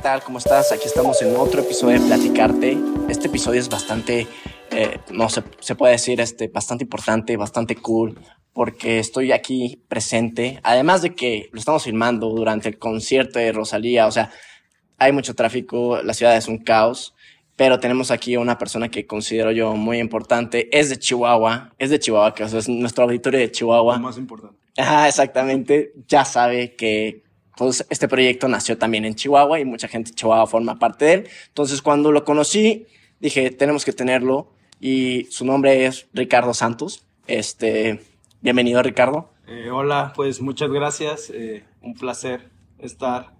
[0.00, 0.02] banda?
[0.02, 0.22] ¿Qué, ¿Qué, tal?
[0.22, 0.72] ¿Cómo estás?
[0.72, 2.78] Aquí estamos en otro episodio de Platicarte.
[3.08, 4.26] Este episodio es bastante,
[4.70, 8.18] eh, no se, se puede decir, este, bastante importante, bastante cool,
[8.52, 10.60] porque estoy aquí presente.
[10.62, 14.30] Además de que lo estamos filmando durante el concierto de Rosalía, o sea,
[14.98, 17.14] hay mucho tráfico, la ciudad es un caos,
[17.56, 20.68] pero tenemos aquí a una persona que considero yo muy importante.
[20.76, 23.96] Es de Chihuahua, es de Chihuahua, que es nuestro auditorio de Chihuahua.
[23.96, 24.56] Lo más importante.
[24.78, 25.92] Ajá, exactamente.
[26.08, 27.22] Ya sabe que
[27.66, 31.12] pues, este proyecto nació también en Chihuahua y mucha gente de Chihuahua forma parte de
[31.12, 31.28] él.
[31.48, 32.86] Entonces, cuando lo conocí,
[33.20, 34.52] dije, tenemos que tenerlo.
[34.80, 37.06] Y su nombre es Ricardo Santos.
[37.26, 38.00] Este,
[38.40, 39.34] bienvenido, Ricardo.
[39.46, 41.28] Eh, hola, pues muchas gracias.
[41.34, 43.34] Eh, un placer estar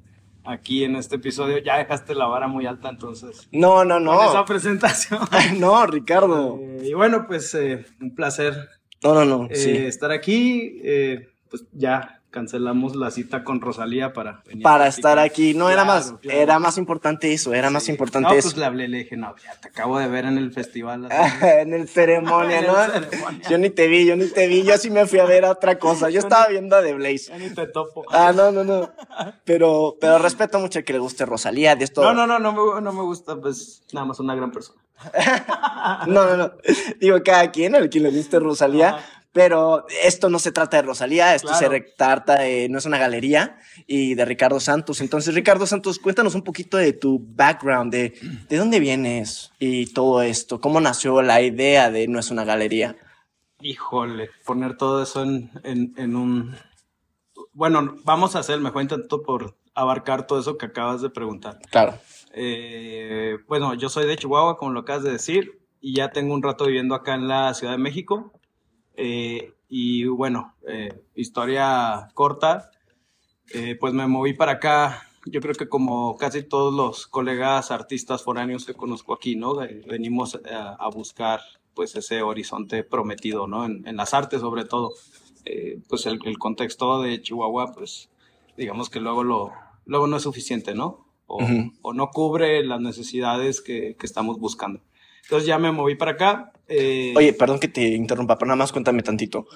[0.45, 1.57] aquí en este episodio.
[1.57, 3.49] Ya dejaste la vara muy alta, entonces.
[3.53, 4.19] No, no, no.
[4.19, 5.21] Con esa presentación.
[5.59, 6.59] no, Ricardo.
[6.61, 8.69] Eh, y bueno, pues eh, un placer.
[9.03, 9.47] No, no, no.
[9.51, 9.71] eh, sí.
[9.71, 10.79] Estar aquí.
[11.49, 15.55] pues ya cancelamos la cita con Rosalía para venir Para estar aquí.
[15.55, 16.39] No, era más, claro.
[16.39, 18.49] era más importante eso, era más importante no, eso.
[18.49, 21.09] pues le hablé, le dije, no, ya te acabo de ver en el festival.
[21.43, 22.83] en el ceremonia, ¿no?
[22.83, 23.49] el ceremonia.
[23.49, 25.51] Yo ni te vi, yo ni te vi, yo sí me fui a ver a
[25.51, 26.11] otra cosa.
[26.11, 27.31] Yo estaba viendo a The Blaze.
[27.31, 28.05] Ya ni te topo.
[28.11, 28.91] Ah, no, no, no.
[29.45, 32.03] Pero, pero respeto mucho que le guste Rosalía, de esto.
[32.03, 34.81] No, no, no, no me, no me gusta, pues nada más una gran persona.
[36.07, 36.53] No, no, no.
[37.01, 38.91] Digo, cada quien, al quien le guste Rosalía.
[38.91, 39.20] Ajá.
[39.33, 41.71] Pero esto no se trata de Rosalía, esto Claro.
[41.73, 45.01] se trata de, no es una galería, y de Ricardo Santos.
[45.01, 48.15] Entonces, Ricardo Santos, cuéntanos un poquito de tu background, de,
[48.49, 52.97] de dónde vienes y todo esto, cómo nació la idea de no es una galería.
[53.61, 56.57] Híjole, poner todo eso en, en, en un...
[57.53, 61.59] Bueno, vamos a hacer el mejor intento por abarcar todo eso que acabas de preguntar.
[61.71, 61.99] Claro.
[62.35, 66.43] Eh, bueno, yo soy de Chihuahua, como lo acabas de decir, y ya tengo un
[66.43, 68.33] rato viviendo acá en la Ciudad de México.
[69.03, 72.71] Eh, y bueno, eh, historia corta,
[73.55, 75.07] eh, pues me moví para acá.
[75.25, 79.55] Yo creo que como casi todos los colegas artistas foráneos que conozco aquí, ¿no?
[79.87, 81.41] Venimos a, a buscar
[81.73, 83.65] pues ese horizonte prometido, ¿no?
[83.65, 84.93] En, en las artes sobre todo.
[85.89, 88.11] Pues el, el contexto de Chihuahua, pues
[88.59, 89.53] digamos que luego, lo,
[89.87, 91.07] luego no es suficiente, ¿no?
[91.27, 94.81] O no cubre las necesidades que, que estamos buscando.
[95.23, 96.53] Entonces ya me moví para acá.
[96.71, 99.47] Eh, Oye, perdón que te interrumpa, pero nada más cuéntame tantito.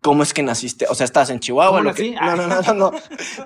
[0.00, 0.86] ¿Cómo es que naciste?
[0.88, 1.78] O sea, estás en Chihuahua.
[1.78, 2.24] ¿Cómo lo que- nací?
[2.24, 2.90] No, no, no, no, no.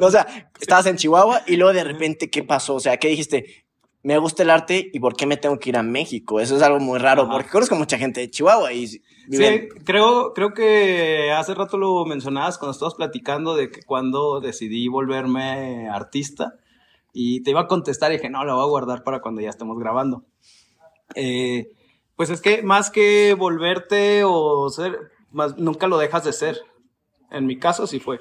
[0.00, 2.76] No, O sea, estabas en Chihuahua y luego de repente, ¿qué pasó?
[2.76, 3.64] O sea, ¿qué dijiste?
[4.04, 6.38] Me gusta el arte y ¿por qué me tengo que ir a México?
[6.38, 7.32] Eso es algo muy raro Ajá.
[7.32, 9.68] porque conozco mucha gente de Chihuahua y viven.
[9.72, 14.86] Sí, creo, creo que hace rato lo mencionabas cuando estabas platicando de que cuando decidí
[14.88, 16.54] volverme artista
[17.14, 19.48] y te iba a contestar y dije, no, lo voy a guardar para cuando ya
[19.48, 20.24] estemos grabando.
[21.14, 21.70] Eh,
[22.16, 25.10] pues es que más que volverte o ser,
[25.56, 26.60] nunca lo dejas de ser.
[27.30, 28.20] En mi caso sí fue.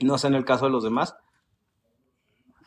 [0.00, 1.16] No sé en el caso de los demás.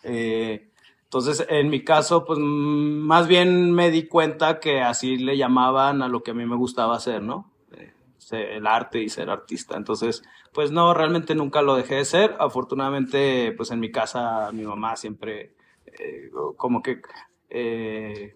[0.04, 0.72] Eh,
[1.04, 6.02] entonces, en mi caso, pues mm, más bien me di cuenta que así le llamaban
[6.02, 7.52] a lo que a mí me gustaba hacer, ¿no?
[7.74, 7.94] Eh,
[8.32, 9.76] el arte y ser artista.
[9.76, 12.36] Entonces, pues no, realmente nunca lo dejé de ser.
[12.40, 15.56] Afortunadamente, pues en mi casa mi mamá siempre
[15.88, 17.02] eh, como que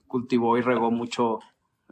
[0.08, 1.40] cultivó y regó mucho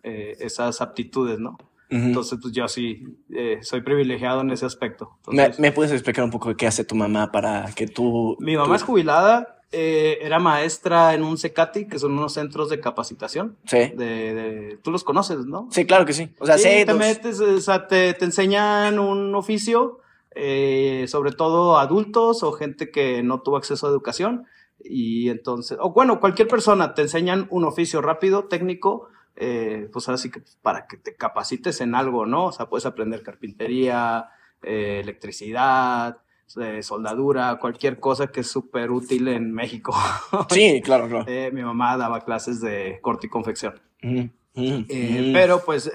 [0.03, 1.57] eh, esas aptitudes, ¿no?
[1.89, 5.11] Entonces, pues yo sí eh, soy privilegiado en ese aspecto.
[5.27, 8.35] ¿Me, Entonces, me puedes explicar un poco de qué hace tu mamá para que tú...
[8.39, 12.69] mi mamá tú- es jubilada, eh, era maestra en un CECATI, que son unos centros
[12.69, 13.57] de capacitación.
[13.65, 13.77] Sí.
[13.95, 15.67] De, de- tú los conoces, ¿no?
[15.69, 16.29] Sí, claro que sí.
[16.39, 19.99] O sea, Sí, te metes, o sea, te, te enseñan un oficio,
[20.33, 24.45] eh, sobre todo adultos o gente que no tuvo acceso a educación.
[24.83, 30.17] Y entonces, o bueno, cualquier persona, te enseñan un oficio rápido, técnico, eh, pues ahora
[30.17, 32.45] sí que para que te capacites en algo, ¿no?
[32.45, 34.29] O sea, puedes aprender carpintería,
[34.61, 36.17] eh, electricidad,
[36.61, 39.93] eh, soldadura, cualquier cosa que es súper útil en México.
[40.49, 41.25] Sí, claro, claro.
[41.51, 43.81] Mi mamá daba clases de corte y confección.
[44.03, 45.33] Ujú, Eh, ujú.
[45.33, 45.91] Pero pues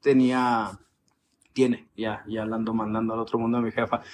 [0.00, 0.70] tenía,
[1.52, 4.00] tiene, ya, ya la ando mandando al otro mundo a mi jefa.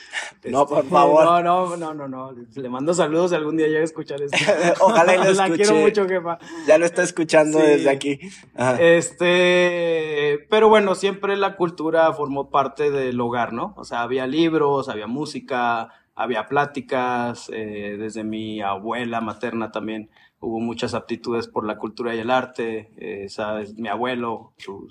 [0.51, 1.25] No, por favor.
[1.25, 2.33] No, no, no, no, no.
[2.55, 4.37] Le mando saludos si algún día llega a escuchar esto.
[4.81, 5.57] Ojalá y lo La escuche.
[5.65, 6.39] quiero mucho, jefa.
[6.69, 7.67] Ya lo está escuchando Sí.
[7.67, 8.19] desde aquí.
[8.55, 8.77] Ajá.
[8.81, 13.75] Este, pero bueno, siempre la cultura formó parte del hogar, ¿no?
[13.77, 20.11] O sea, había libros, había música, había pláticas, eh, desde mi abuela materna también
[20.41, 24.89] hubo muchas aptitudes por la cultura y el arte, eh, sabes, mi abuelo, su-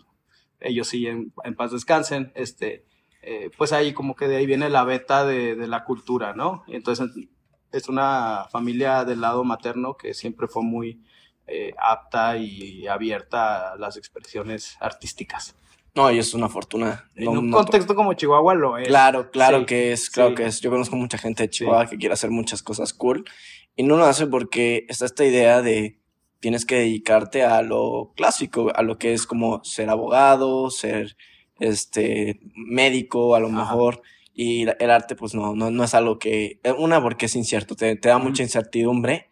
[0.60, 2.86] ellos sí en, en paz descansen, este,
[3.22, 6.64] eh, pues ahí como que de ahí viene la beta de, de la cultura, ¿no?
[6.68, 7.10] Entonces
[7.72, 11.04] es una familia del lado materno que siempre fue muy
[11.48, 15.56] eh, apta y abierta a las expresiones artísticas.
[15.94, 17.10] No, y es una fortuna.
[17.16, 18.88] En No- un no- contexto como Chihuahua lo es.
[18.88, 20.36] Claro, claro Sí, que es, claro sí.
[20.36, 20.60] que es.
[20.62, 23.24] Yo conozco mucha gente de Chihuahua que quiere hacer muchas cosas cool
[23.78, 26.00] y no lo hace porque está esta idea de
[26.46, 31.18] tienes que dedicarte a lo clásico, a lo que es como ser abogado, ser
[31.60, 33.58] este médico, a lo Ajá.
[33.58, 34.04] mejor.
[34.32, 37.76] Y el arte, pues no, no, no es algo que, eh, una, porque es incierto,
[37.76, 39.28] te, te da mucha incertidumbre,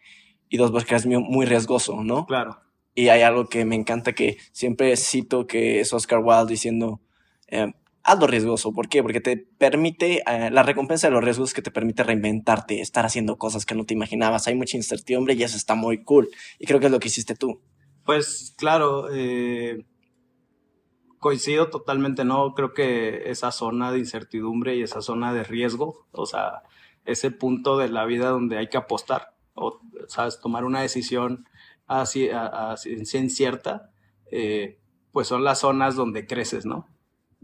[0.48, 2.26] y dos, porque es muy, muy riesgoso, ¿no?
[2.26, 2.58] Claro.
[2.96, 7.00] Y hay algo que me encanta que siempre cito que es Oscar Wilde diciendo,
[7.46, 7.74] eh,
[8.04, 8.72] hazlo riesgoso.
[8.72, 9.02] ¿Por qué?
[9.02, 13.04] Porque te permite, eh, la recompensa de los riesgos es que te permite reinventarte, estar
[13.06, 14.46] haciendo cosas que no te imaginabas.
[14.46, 16.28] Hay mucha incertidumbre y eso está muy cool.
[16.58, 17.60] Y creo que es lo que hiciste tú.
[18.04, 19.84] Pues claro, eh,
[21.18, 22.54] coincido totalmente, ¿no?
[22.54, 26.62] Creo que esa zona de incertidumbre y esa zona de riesgo, o sea,
[27.06, 30.38] ese punto de la vida donde hay que apostar, o, ¿sabes?
[30.40, 31.48] Tomar una decisión
[31.86, 33.90] así, a- a- ciencia incierta,
[34.30, 34.78] eh,
[35.12, 36.88] pues son las zonas donde creces, ¿no?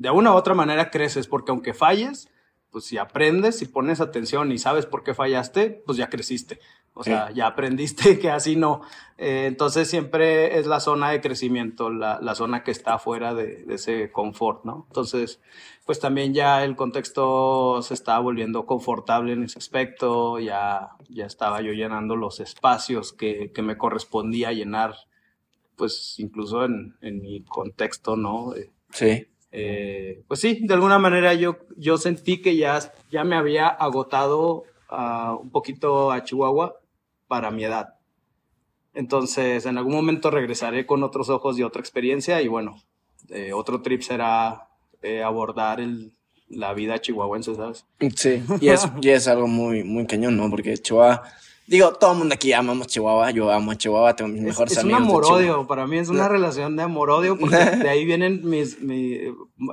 [0.00, 2.29] De una u otra manera creces, porque aunque falles,
[2.70, 6.58] pues si aprendes, si pones atención y sabes por qué fallaste, pues ya creciste.
[6.94, 7.35] O sea, Sí.
[7.35, 8.81] ya aprendiste que así no.
[9.19, 13.64] Eh, entonces siempre es la zona de crecimiento, la, la zona que está fuera de,
[13.64, 14.87] de ese confort, ¿no?
[14.88, 15.41] Entonces,
[15.85, 21.61] pues también ya el contexto se estaba volviendo confortable en ese aspecto, ya, ya estaba
[21.61, 24.94] yo llenando los espacios que, que me correspondía llenar,
[25.76, 28.55] pues incluso en, en mi contexto, ¿no?
[28.55, 29.26] Eh, Sí.
[29.52, 32.79] Eh, pues sí, de alguna manera yo, yo sentí que ya,
[33.11, 36.76] ya me había agotado ah, un poquito a Chihuahua
[37.26, 37.94] para mi edad.
[38.94, 42.82] Entonces, en algún momento regresaré con otros ojos y otra experiencia y bueno,
[43.29, 44.69] eh, otro trip será
[45.02, 46.12] eh, abordar el,
[46.49, 47.87] la vida chihuahuense, ¿sabes?
[48.17, 48.43] Sí.
[48.61, 50.50] Y es, y es algo muy, muy cañón, ¿no?
[50.50, 51.23] Porque Chihuahua,
[51.70, 53.31] digo, todo el mundo aquí amamos Chihuahua.
[53.31, 55.00] Yo amo Chihuahua, tengo mis Es, mejores es un amigos.
[55.00, 55.38] de Chihuahua.
[55.38, 57.56] amor-odio, para mí es una relación de amor-odio, porque
[57.87, 59.20] de ahí vienen mis, mi-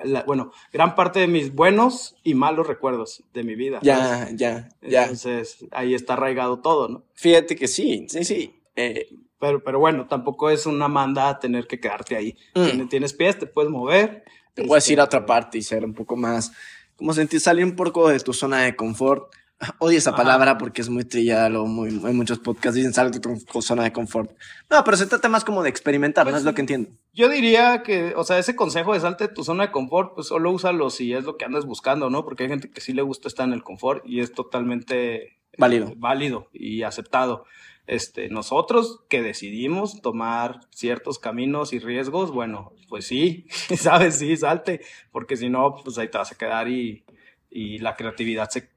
[0.05, 3.79] la- bueno, gran parte de mis buenos y malos recuerdos de mi vida.
[3.81, 5.01] Ya, ya, ya.
[5.03, 7.03] Entonces, ahí está arraigado todo, ¿no?
[7.13, 8.61] Fíjate que sí, sí, sí.
[8.75, 9.09] Eh,
[9.39, 12.35] Pero, pero bueno, tampoco es una manda tener que quedarte ahí.
[12.55, 12.63] Mm.
[12.65, 14.23] Tienes, tienes pies, te puedes mover.
[14.55, 16.51] te puedes Este, ir a otra parte y ser un poco más,
[16.95, 19.31] como sentir, salir un poco de tu zona de confort.
[19.79, 20.17] Odio esa Ajá.
[20.17, 23.83] palabra porque es muy trillada, luego muy, en muchos podcasts dicen sal de tu zona
[23.83, 24.31] de confort.
[24.69, 26.91] No, pero se trata más como de experimentar, Pues no es lo que entiendo.
[27.13, 30.27] Yo diría que, o sea, ese consejo de salte de tu zona de confort, pues
[30.27, 32.23] solo úsalo si es lo que andas buscando, ¿no?
[32.23, 35.87] Porque hay gente que sí le gusta estar en el confort y es totalmente Válido.
[35.87, 37.45] eh, válido y aceptado.
[37.87, 44.81] Este, nosotros que decidimos tomar ciertos caminos y riesgos, bueno, pues sí, sabes, sí, salte,
[45.11, 47.05] porque si no, pues ahí te vas a quedar y,
[47.49, 48.69] y la creatividad se,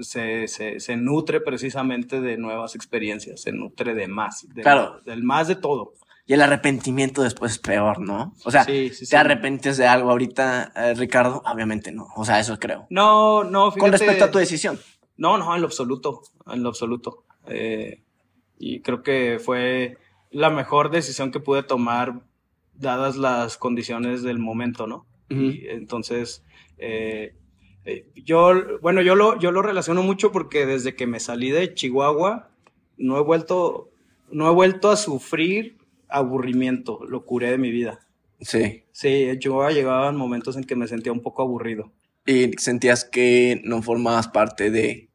[0.00, 5.00] se, se, se nutre precisamente de nuevas experiencias, se nutre de más, de- Claro.
[5.04, 5.94] del más de todo.
[6.26, 8.34] Y el arrepentimiento después es peor, ¿no?
[8.44, 9.16] O sea, Sí, sí, ¿te sí.
[9.16, 11.42] arrepientes de algo ahorita, eh, Ricardo?
[11.50, 12.06] Obviamente no.
[12.16, 12.86] O sea, eso creo.
[12.90, 13.80] No, no, fíjate.
[13.80, 14.78] Con respecto a tu decisión.
[15.16, 16.20] No, no, en lo absoluto,
[16.52, 17.24] en lo absoluto.
[17.46, 18.02] Eh,
[18.58, 19.96] y creo que fue
[20.30, 22.20] la mejor decisión que pude tomar
[22.74, 25.06] dadas las condiciones del momento, ¿no?
[25.30, 26.44] Y entonces,
[26.76, 27.34] eh,
[28.14, 32.50] yo, bueno, yo lo, yo lo relaciono mucho porque desde que me salí de Chihuahua,
[32.96, 33.90] no he vuelto,
[34.30, 35.76] no he vuelto a sufrir
[36.08, 38.00] aburrimiento, lo curé de mi vida.
[38.40, 38.82] Sí.
[38.92, 41.92] Sí, en Chihuahua llegaban momentos en que me sentía un poco aburrido.
[42.26, 45.08] ¿Y sentías que no formabas parte de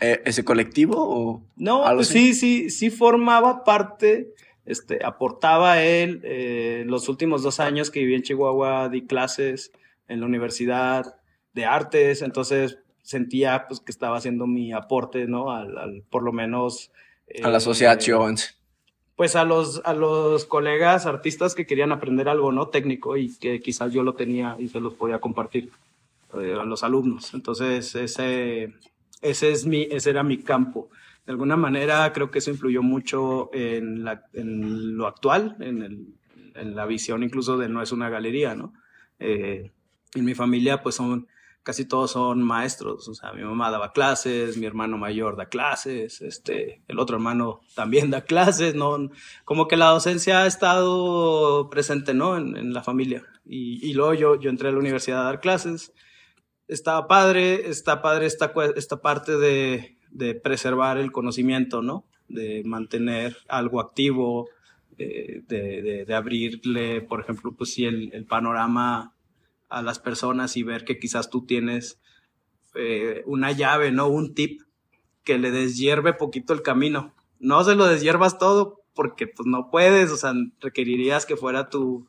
[0.00, 2.32] eh, ese colectivo o No, algo pues así?
[2.32, 4.32] sí, sí, sí formaba parte,
[4.66, 6.20] este, aportaba él.
[6.24, 9.72] eh, los últimos dos años que viví en Chihuahua di clases
[10.08, 11.16] en la universidad
[11.52, 15.50] de artes, entonces sentía pues que estaba haciendo mi aporte, ¿no?
[15.52, 16.92] Al, al- por lo menos...
[17.42, 18.54] a la eh, sociedad chihuahuense?
[19.16, 22.68] Pues a los, a los colegas artistas que querían aprender algo, ¿no?
[22.68, 25.70] Técnico y que quizás yo lo tenía y se los podía compartir
[26.40, 27.34] eh, a los alumnos.
[27.34, 28.72] Entonces, ese,
[29.20, 30.88] ese, es mi, ese era mi campo.
[31.26, 36.06] De alguna manera, creo que eso influyó mucho en, la, en lo actual, en, el,
[36.54, 38.72] en la visión incluso de no es una galería, ¿no?
[39.18, 39.70] Eh,
[40.14, 41.28] en mi familia, pues son,
[41.62, 43.08] casi todos son maestros.
[43.08, 47.60] O sea, mi mamá daba clases, mi hermano mayor da clases, este, el otro hermano
[47.74, 49.10] también da clases, ¿no?
[49.44, 52.36] Como que la docencia ha estado presente, ¿no?
[52.36, 53.24] En, en la familia.
[53.44, 55.92] Y, y luego yo, yo entré a la universidad a dar clases.
[56.68, 62.04] Estaba padre, está padre esta, esta parte de, de preservar el conocimiento, ¿no?
[62.28, 64.48] De mantener algo activo,
[64.98, 69.14] eh, de, de, abrirle, por ejemplo, pues sí, el panorama
[69.70, 72.00] a las personas y ver que quizás tú tienes
[72.74, 74.08] eh, una llave, ¿no?
[74.08, 74.62] Un tip
[75.24, 77.14] que le deshierve poquito el camino.
[77.38, 82.08] No se lo deshiervas todo porque pues no puedes, o sea, requerirías que fuera tu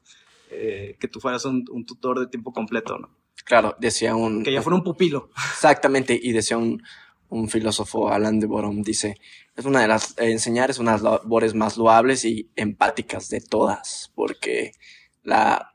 [0.49, 3.09] eh, que tú fueras un, un, tutor de tiempo completo, ¿no?
[3.45, 4.43] Claro, decía un...
[4.43, 5.29] Que ya fuera un pupilo.
[5.53, 6.83] Exactamente, y decía un,
[7.29, 9.17] un filósofo, Alan de Borom, dice,
[9.55, 13.29] es una de las, eh, enseñar es una de las labores más loables y empáticas
[13.29, 14.73] de todas, porque
[15.23, 15.70] la,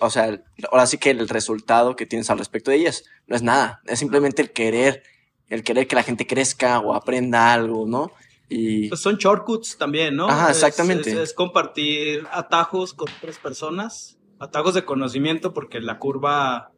[0.00, 3.42] o sea, ahora sí que el resultado que tienes al respecto de ellas no es
[3.42, 5.02] nada, es simplemente el querer,
[5.48, 8.12] el querer que la gente crezca o aprenda algo, ¿no?
[8.48, 8.88] Y...
[8.88, 10.28] Pues son shortcuts también, ¿no?
[10.28, 11.10] Ajá, exactamente.
[11.10, 16.72] Es, es, compartir atajos con otras personas, atajos de conocimiento, porque la curva,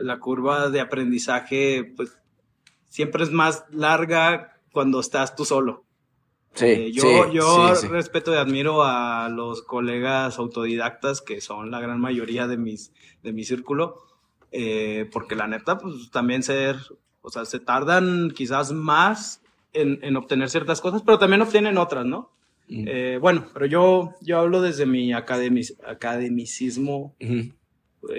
[0.00, 2.18] la curva de aprendizaje, pues
[2.88, 5.83] siempre es más larga cuando estás tú solo.
[6.54, 12.00] Sí, eh, yo yo respeto y admiro a los colegas autodidactas, que son la gran
[12.00, 12.92] mayoría de, mis,
[13.24, 14.04] de mi círculo,
[14.52, 16.76] eh, porque la neta, pues también ser,
[17.22, 19.42] o sea, se tardan quizás más
[19.72, 22.30] en, en obtener ciertas cosas, pero también obtienen otras, ¿no?
[22.68, 22.84] Mm.
[22.86, 27.14] Eh, bueno, pero yo, yo hablo desde mi academic, academicismo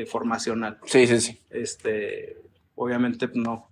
[0.07, 0.79] formacional.
[0.85, 1.39] Sí, sí, sí.
[1.51, 2.37] Este,
[2.75, 3.69] obviamente no.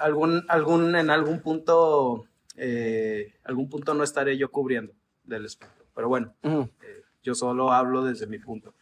[0.00, 4.92] algún, algún, en algún punto eh, algún punto no estaré yo cubriendo
[5.24, 5.84] del espectro.
[5.94, 8.74] Pero bueno, eh, yo solo hablo desde mi punto.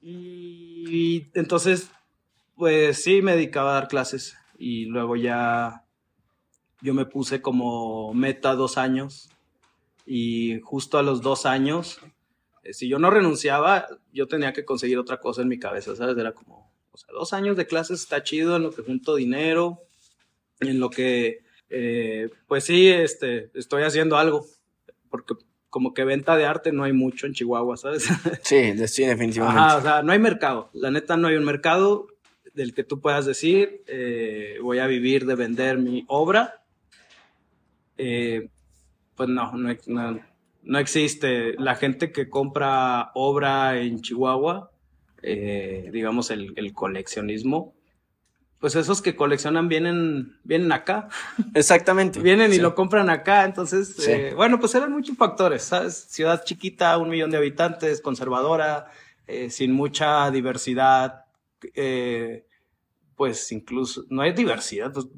[0.00, 1.90] Y, entonces,
[2.56, 5.84] pues sí, me dedicaba a dar clases y luego ya
[6.82, 9.30] yo me puse como meta dos años
[10.04, 11.98] y justo a los dos años,
[12.62, 16.18] eh, si yo no renunciaba, yo tenía que conseguir otra cosa en mi cabeza, ¿sabes?
[16.18, 19.80] Era como, o sea, dos años de clases está chido en lo que junto dinero,
[20.60, 21.43] en lo que
[21.76, 24.46] eh, pues sí, este, estoy haciendo algo,
[25.10, 25.34] porque
[25.70, 28.06] como que venta de arte no hay mucho en Chihuahua, ¿sabes?
[28.42, 29.74] Sí, sí, definitivamente.
[29.74, 30.70] o sea, no hay mercado.
[30.72, 32.06] La neta, no hay un mercado
[32.54, 36.62] del que tú puedas decir, eh, voy a vivir de vender mi obra.
[37.98, 38.50] Eh,
[39.16, 40.20] pues no, no,
[40.62, 41.54] no, existe.
[41.58, 44.70] La gente que compra obra en Chihuahua,
[45.20, 47.74] digamos el, el coleccionismo,
[48.64, 51.10] pues esos que coleccionan vienen, vienen acá.
[51.52, 52.18] Exactamente.
[52.18, 53.44] vienen y lo compran acá.
[53.44, 56.06] Entonces, eh, bueno, pues eran muchos factores, ¿sabes?
[56.08, 58.90] Ciudad chiquita, un millón de habitantes, conservadora,
[59.26, 61.26] eh, sin mucha diversidad,
[61.74, 62.46] eh,
[63.14, 64.90] pues incluso, no hay diversidad.
[64.90, 65.08] Pues,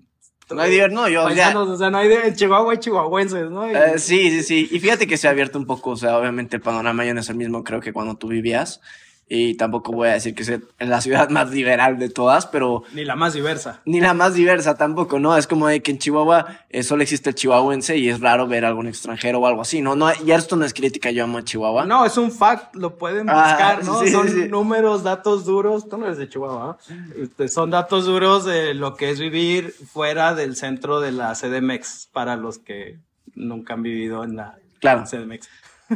[0.51, 3.65] no hay diversidad, no, yo, o sea, no hay de, Chihuahua hay chihuahuenses, ¿no?
[3.97, 4.69] sí, sí, sí.
[4.73, 7.21] Y fíjate que se ha abierto un poco, o sea, obviamente el panorama ya no
[7.21, 8.81] es el mismo, creo que cuando tú vivías
[9.29, 12.85] y tampoco voy a decir que sea la ciudad más liberal de todas, pero...
[12.93, 13.81] Ni la más diversa.
[13.85, 15.37] Ni la más diversa tampoco, ¿no?
[15.37, 18.65] Es como de que en Chihuahua eh, solo existe el chihuahuense y es raro ver
[18.65, 19.97] a algún extranjero o algo así, ¿no?
[19.97, 21.87] no y esto no es crítica, yo amo a Chihuahua.
[21.87, 24.07] No, es un fact, lo pueden ah, buscar, ¿no?
[24.11, 26.79] son números, datos duros, tú no eres de Chihuahua,
[27.21, 32.11] este, son datos duros de lo que es vivir fuera del centro de la CDMX,
[32.13, 32.99] para los que
[33.35, 35.05] nunca han vivido en la claro.
[35.05, 35.49] CDMX.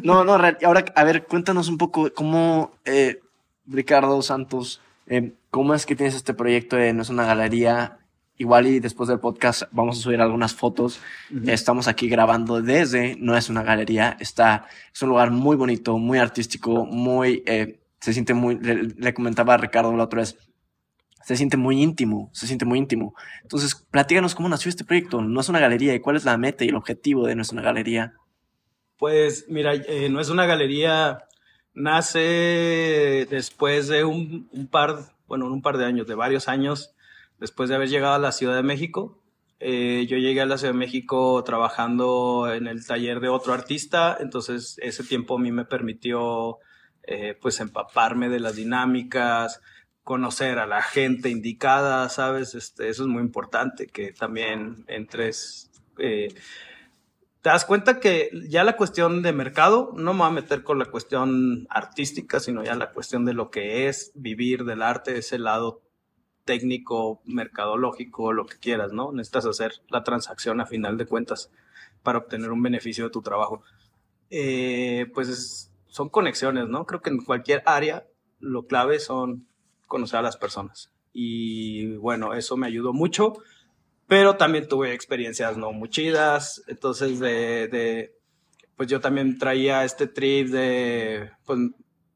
[0.03, 3.21] No, no, ahora, a ver, cuéntanos un poco cómo, eh,
[3.67, 7.97] Ricardo Santos, eh, cómo es que tienes este proyecto de No es una galería.
[8.37, 10.99] Igual y después del podcast vamos a subir algunas fotos.
[11.47, 14.17] Estamos aquí grabando desde No es una galería.
[14.19, 19.55] Está, es un lugar muy bonito, muy artístico, muy, eh, se siente muy, le, comentaba
[19.55, 20.39] a Ricardo la otra vez,
[21.23, 23.15] se siente muy íntimo, se siente muy íntimo.
[23.43, 25.21] Entonces, platícanos cómo nació este proyecto.
[25.21, 27.53] No es una galería y cuál es la meta y el objetivo de No es
[27.53, 28.15] una galería.
[29.01, 31.25] Pues mira, eh, no es una galería,
[31.73, 36.95] nace después de un, par, bueno, un par de años, de varios años,
[37.39, 39.19] después de haber llegado a la Ciudad de México.
[39.59, 44.19] Eh, yo llegué a la Ciudad de México trabajando en el taller de otro artista,
[44.21, 46.59] entonces ese tiempo a mí me permitió
[47.05, 49.63] eh, pues empaparme de las dinámicas,
[50.05, 52.55] conocer a la gente indicada, ¿sabes?
[52.55, 55.71] Este, eso es muy importante, que también entres
[57.43, 60.79] te das cuenta que ya la cuestión de mercado, no me voy a meter con
[60.79, 65.39] la cuestión artística, sino ya la cuestión de lo que es vivir del arte, ese
[65.39, 65.83] lado
[66.45, 69.13] técnico, mercadológico, lo que quieras, ¿no?
[69.13, 71.51] Necesitas hacer la transacción a final de cuentas
[72.03, 73.63] para obtener un beneficio de tu trabajo.
[74.29, 76.85] Eh, pues son conexiones, ¿no?
[76.85, 78.07] Creo que en cualquier área
[78.39, 79.47] lo clave son
[79.87, 80.93] conocer a las personas.
[81.13, 83.35] Y bueno, eso me ayudó mucho
[84.11, 88.19] pero también tuve experiencias no muy chidas, entonces de, de
[88.75, 91.61] pues yo también traía este trip de, pues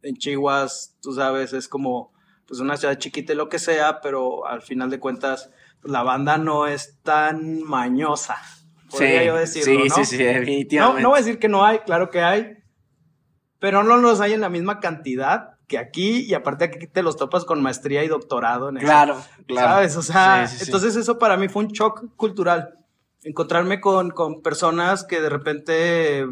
[0.02, 2.12] en Chihuas, tú sabes, es como,
[2.48, 6.02] pues una ciudad chiquita y lo que sea, pero al final de cuentas, pues, la
[6.02, 8.38] banda no es tan mañosa.
[8.90, 11.00] Podría sí, yo decirlo, sí, sí, sí, definitivamente.
[11.00, 12.56] No, no voy a decir que no hay, claro que hay,
[13.60, 17.16] pero no los hay en la misma cantidad que aquí y aparte aquí te los
[17.16, 19.68] topas con maestría y doctorado en Claro, claro.
[19.68, 19.96] ¿Sabes?
[19.96, 22.78] O sea, entonces eso para mí fue un shock cultural.
[23.22, 26.26] Encontrarme con, con personas que de repente,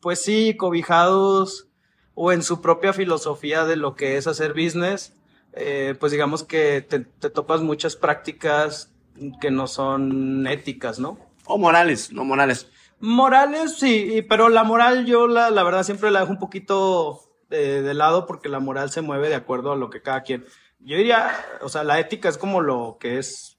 [0.00, 1.68] pues sí, cobijados
[2.14, 5.14] o en su propia filosofía de lo que es hacer business,
[5.54, 8.92] eh, pues digamos que te, te topas muchas prácticas
[9.40, 11.18] que no son éticas, ¿no?
[11.46, 12.66] O morales, no morales.
[13.00, 17.82] Morales, sí, pero la moral yo la, la verdad siempre la dejo un poquito eh,
[17.82, 20.44] de lado porque la moral se mueve de acuerdo a lo que cada quien.
[20.80, 21.30] Yo diría,
[21.60, 23.52] o sea, la ética es como lo que es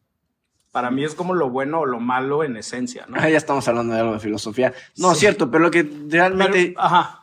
[0.73, 3.15] para mí es como lo bueno o lo malo en esencia, ¿no?
[3.19, 4.73] Ah, ya estamos hablando de algo de filosofía.
[4.97, 6.73] No, es cierto, pero lo que realmente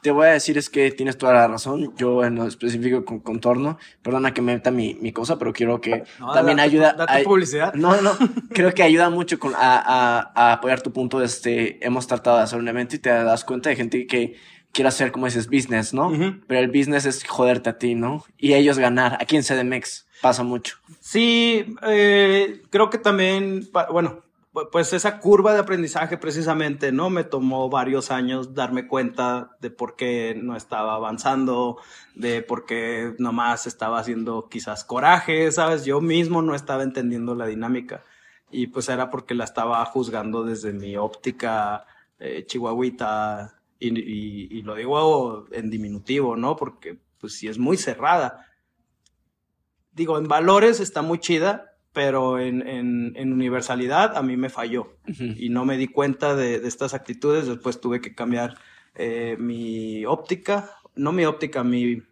[0.02, 1.92] te voy a decir es que tienes toda la razón.
[1.96, 5.80] Yo en lo específico con contorno, perdona que me meta mi, mi cosa, pero quiero
[5.80, 6.92] que también ayuda.
[6.92, 7.74] Date publicidad.
[7.74, 8.16] No, no,
[8.50, 11.20] creo que ayuda mucho con, a, a, a, apoyar tu punto.
[11.20, 14.36] Este, hemos tratado de hacer un evento y te das cuenta de gente que
[14.72, 16.12] quiere hacer, como dices, business, ¿no?
[16.46, 18.24] Pero el business es joderte a ti, ¿no?
[18.38, 19.18] Y ellos ganar.
[19.20, 20.76] Aquí en CDMX pasa mucho.
[21.00, 24.22] Sí, eh, creo que también, bueno,
[24.72, 27.08] pues esa curva de aprendizaje precisamente, ¿no?
[27.08, 31.78] Me tomó varios años darme cuenta de por qué no estaba avanzando,
[32.14, 35.84] de por qué nomás estaba haciendo quizás coraje, ¿sabes?
[35.84, 38.04] Yo mismo no estaba entendiendo la dinámica
[38.50, 41.86] y pues era porque la estaba juzgando desde mi óptica
[42.18, 46.54] eh, chihuahuita y, y, lo digo en diminutivo, ¿no?
[46.54, 48.46] Porque pues sí es muy cerrada
[49.92, 55.48] digo, en valores está muy chida, pero en, en, universalidad a mí me falló y
[55.48, 57.46] no me di cuenta de, de, estas actitudes.
[57.46, 58.56] Después tuve que cambiar
[58.94, 62.02] eh, mi óptica, no mi óptica, mi,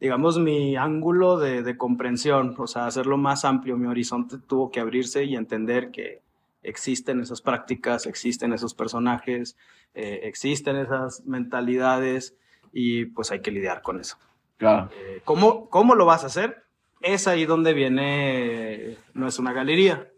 [0.00, 3.76] digamos, mi ángulo de, de, comprensión, o sea, hacerlo más amplio.
[3.76, 6.22] Mi horizonte tuvo que abrirse y entender que
[6.62, 9.56] existen esas prácticas, existen esos personajes,
[9.94, 12.36] eh, existen esas mentalidades
[12.72, 14.18] y pues hay que lidiar con eso.
[14.56, 14.90] Claro.
[14.94, 16.64] Eh, ¿cómo, ¿Cómo lo vas a hacer?
[17.02, 20.12] es ahí donde viene, no es una galería.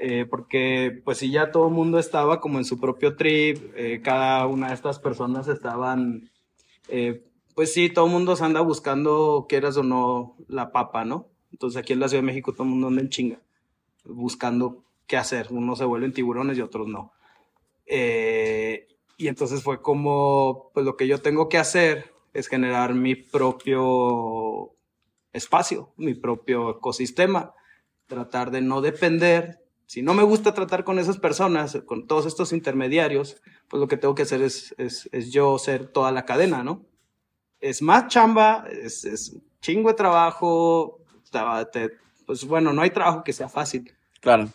[0.00, 4.46] Eh, porque pues si ya todo el mundo estaba como en su propio trip, cada
[4.48, 6.28] una de estas personas estaban,
[7.54, 11.28] pues sí, todo el mundo se anda buscando, quieras o no, la papa, ¿no?
[11.52, 13.38] Entonces aquí en la Ciudad de México todo el mundo anda en chinga,
[14.04, 15.48] buscando qué hacer.
[15.50, 17.12] Unos se vuelven tiburones y otros no.
[17.86, 24.74] y entonces fue como, pues lo que yo tengo que hacer es generar mi propio
[25.32, 27.54] espacio, mi propio ecosistema,
[28.06, 29.60] tratar de no depender.
[29.86, 33.96] Si no me gusta tratar con esas personas, con todos estos intermediarios, pues lo que
[33.96, 36.86] tengo que hacer es, es, yo ser toda la cadena, ¿no?
[37.60, 41.04] Es más chamba, es, es chingo de trabajo,
[42.26, 43.92] pues bueno, no hay trabajo que sea fácil.
[44.20, 44.48] Claro.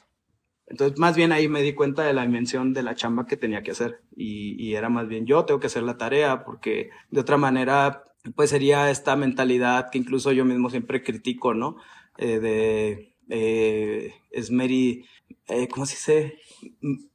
[0.68, 3.64] Entonces, más bien ahí me di cuenta de la dimensión de la chamba que tenía
[3.64, 4.02] que hacer.
[4.16, 8.04] Y, y, era más bien yo tengo que hacer la tarea, porque de otra manera
[8.36, 11.78] pues sería esta mentalidad que incluso yo mismo siempre critico, ¿no?
[12.18, 15.06] Eh, de eh, es meri,
[15.48, 16.40] eh, ¿cómo se dice?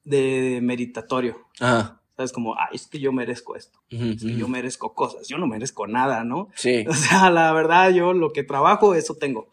[0.04, 1.48] De, meritatorio.
[1.60, 2.00] Ajá.
[2.16, 2.32] ¿Sabes?
[2.32, 3.78] Como, ay, es que yo merezco esto.
[3.88, 5.26] es que yo merezco cosas.
[5.28, 6.50] Yo no merezco nada, ¿no?
[6.54, 6.84] Sí.
[6.88, 9.48] O sea, la verdad, yo lo que trabajo, eso tengo.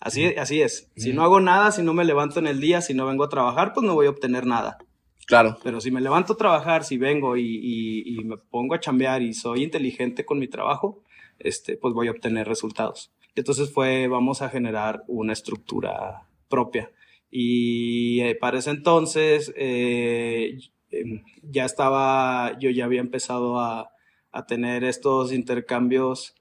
[0.00, 0.90] Así, así es.
[0.96, 3.28] Si no hago nada, si no me levanto en el día, si no vengo a
[3.28, 4.78] trabajar, pues no voy a obtener nada.
[5.26, 5.58] Claro.
[5.62, 9.62] Pero si me levanto a trabajar, si vengo y, me pongo a chambear y soy
[9.62, 11.04] inteligente con mi trabajo,
[11.38, 13.12] este, pues voy a obtener resultados.
[13.36, 16.90] Entonces fue, vamos a generar una estructura propia.
[17.30, 20.58] Y eh, para ese entonces eh,
[20.90, 23.92] em, ya estaba, yo ya había empezado a,
[24.32, 26.34] a tener estos intercambios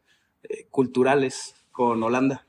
[0.43, 2.47] eh, culturales con Holanda.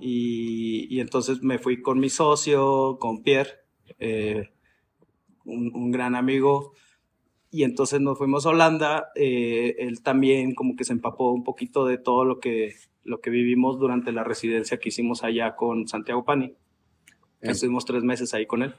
[0.00, 3.64] Y, y, entonces me fui con mi socio, con Pierre,
[5.44, 6.72] un, gran amigo,
[7.50, 9.08] y entonces nos fuimos a Holanda.
[9.14, 13.30] Eh, él también como que se empapó un poquito de todo lo que, lo que
[13.30, 16.54] vivimos durante la residencia que hicimos allá con Santiago Pani.
[17.40, 18.74] Estuvimos tres meses ahí con él.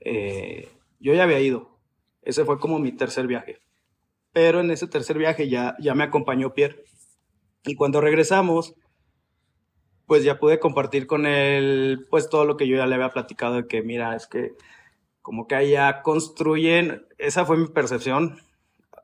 [0.00, 1.78] Eh, yo ya había ido.
[2.22, 3.58] Ese fue como mi tercer viaje.
[4.32, 6.84] Pero en ese tercer viaje ya, ya me acompañó Pierre.
[7.64, 8.74] Y cuando regresamos,
[10.06, 13.56] pues ya pude compartir con él pues todo lo que yo ya le había platicado
[13.56, 14.52] de que mira, es que
[15.22, 18.38] como que allá construyen, esa fue mi percepción,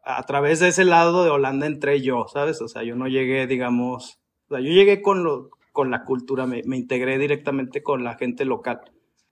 [0.05, 2.61] a través de ese lado de Holanda entré yo, ¿sabes?
[2.61, 6.47] O sea, yo no llegué, digamos, o sea, yo llegué con, lo, con la cultura,
[6.47, 8.81] me, me integré directamente con la gente local,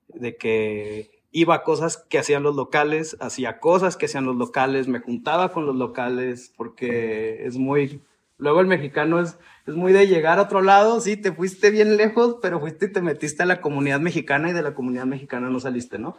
[0.09, 4.87] de que iba a cosas que hacían los locales, hacía cosas que hacían los locales,
[4.87, 8.03] me juntaba con los locales, porque es muy,
[8.39, 11.97] luego el mexicano es, es muy de llegar a otro lado, sí, te fuiste bien
[11.97, 15.51] lejos, pero fuiste y te metiste a la comunidad mexicana y de la comunidad mexicana
[15.51, 16.17] no saliste, ¿no?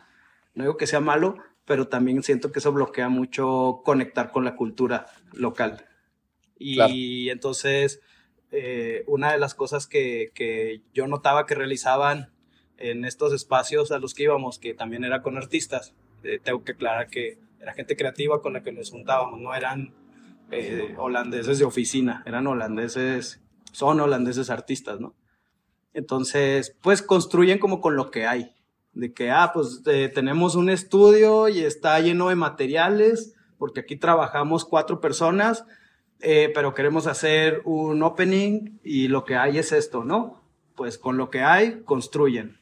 [0.54, 4.56] No digo que sea malo, pero también siento que eso bloquea mucho conectar con la
[4.56, 5.86] cultura local.
[6.60, 8.02] Y entonces,
[8.52, 12.32] eh, una de las cosas que, que, yo notaba que realizaban
[12.78, 16.72] en estos espacios a los que íbamos, que también era con artistas, eh, tengo que
[16.72, 19.94] aclarar que era gente creativa con la que nos juntábamos, no eran
[20.52, 25.16] eh, holandeses de oficina, eran holandeses, son holandeses artistas, ¿no?
[25.94, 28.54] Entonces, pues construyen como con lo que hay,
[28.94, 33.96] de que, ah, pues eh, tenemos un estudio y está lleno de materiales, porque aquí
[33.96, 35.66] trabajamos cuatro personas,
[36.20, 40.44] eh, pero queremos hacer un opening y lo que hay es esto, ¿no?
[40.76, 42.60] Pues con lo que hay, construyen.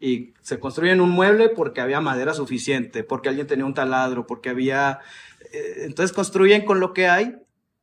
[0.00, 4.50] Y se construyen un mueble porque había madera suficiente, porque alguien tenía un taladro, porque
[4.50, 5.00] había...
[5.52, 7.36] Eh, entonces construyen con lo que hay,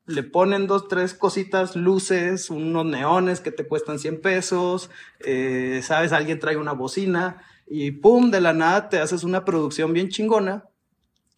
[0.07, 6.11] le ponen dos, tres cositas, luces, unos neones que te cuestan 100 pesos, eh, sabes,
[6.11, 10.65] alguien trae una bocina y pum, de la nada te haces una producción bien chingona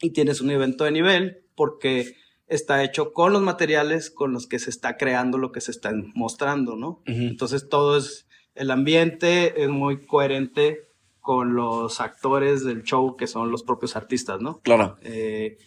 [0.01, 2.15] y tienes un evento de nivel porque
[2.47, 5.91] está hecho con los materiales con los que se está creando lo que se está
[6.13, 7.01] mostrando, ¿no?
[7.05, 10.87] Entonces todo es, el ambiente es muy coherente
[11.19, 14.61] con los actores del show que son los propios artistas, ¿no?
[14.61, 14.97] Claro.
[15.01, 15.57] Eh,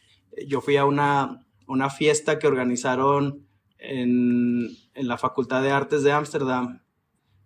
[0.46, 3.46] yo fui a una, una fiesta que organizaron
[3.78, 6.80] en, en la Facultad de Artes de Ámsterdam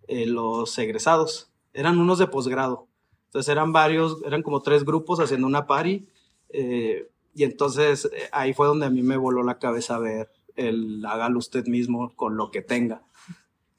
[0.07, 1.51] eh, los egresados.
[1.73, 2.87] Eran unos de posgrado.
[3.25, 6.07] Entonces eran varios, eran como tres grupos haciendo una party.
[6.49, 11.05] Eh, y entonces eh, ahí fue donde a mí me voló la cabeza ver el
[11.05, 13.03] hágalo usted mismo con lo que tenga.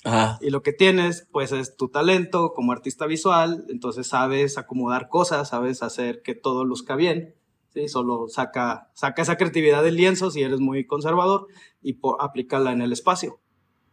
[0.04, 0.38] Ajá.
[0.40, 5.48] Y lo que tienes, pues es tu talento como artista visual, entonces sabes acomodar cosas,
[5.48, 7.34] sabes hacer que todo luzca bien,
[7.76, 7.88] ¿sí?
[7.88, 11.46] Solo saca, saca esa creatividad del lienzo si eres muy conservador
[11.82, 13.38] y por, aplícala en el espacio.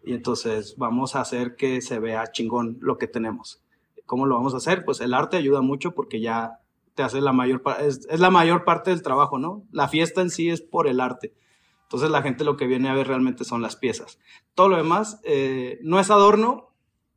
[0.03, 3.61] Y entonces vamos a hacer que se vea chingón lo que tenemos.
[4.05, 4.85] ¿Cómo lo vamos a hacer?
[4.85, 6.59] Pues el arte ayuda mucho porque ya
[6.95, 9.63] te hace la mayor es, es, la mayor parte del trabajo, ¿no?
[9.71, 11.33] La fiesta en sí es por el arte.
[11.83, 14.19] Entonces la gente lo que viene a ver realmente son las piezas.
[14.55, 16.69] Todo lo demás eh, no es adorno,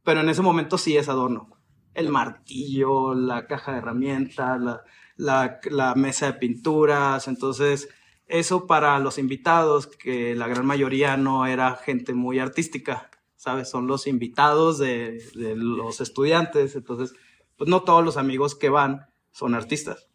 [0.03, 1.49] pero en ese momento sí es adorno.
[1.95, 4.83] El martillo, la caja de herramientas, la,
[5.17, 7.29] la, la mesa de pinturas.
[7.29, 7.89] Entonces,
[8.27, 13.69] eso para los invitados, que la gran mayoría no era gente muy artística, ¿sabes?
[13.71, 16.75] Son los invitados de, de los estudiantes.
[16.77, 17.15] Entonces,
[17.57, 20.09] pues no todos los amigos que van son artistas.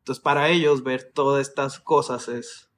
[0.00, 2.70] Entonces, para ellos ver todas estas cosas es,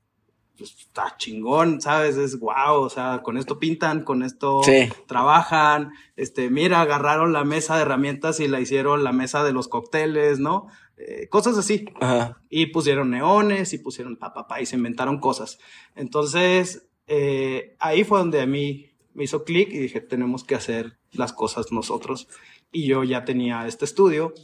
[0.56, 2.16] pues, está chingón, ¿sabes?
[2.16, 4.88] Es wow, o sea, con esto pintan, con esto Sí.
[5.06, 9.68] trabajan, este, mira, agarraron la mesa de herramientas y la hicieron la mesa de los
[9.68, 10.68] cócteles, ¿no?
[10.98, 11.86] Eh, cosas así.
[12.00, 12.40] Ajá.
[12.50, 15.58] Y pusieron neones y pusieron pa, pa, pa, y se inventaron cosas.
[15.94, 20.98] Entonces, eh, ahí fue donde a mí me hizo clic y dije, tenemos que hacer
[21.12, 22.28] las cosas nosotros.
[22.70, 24.34] Y yo ya tenía este estudio,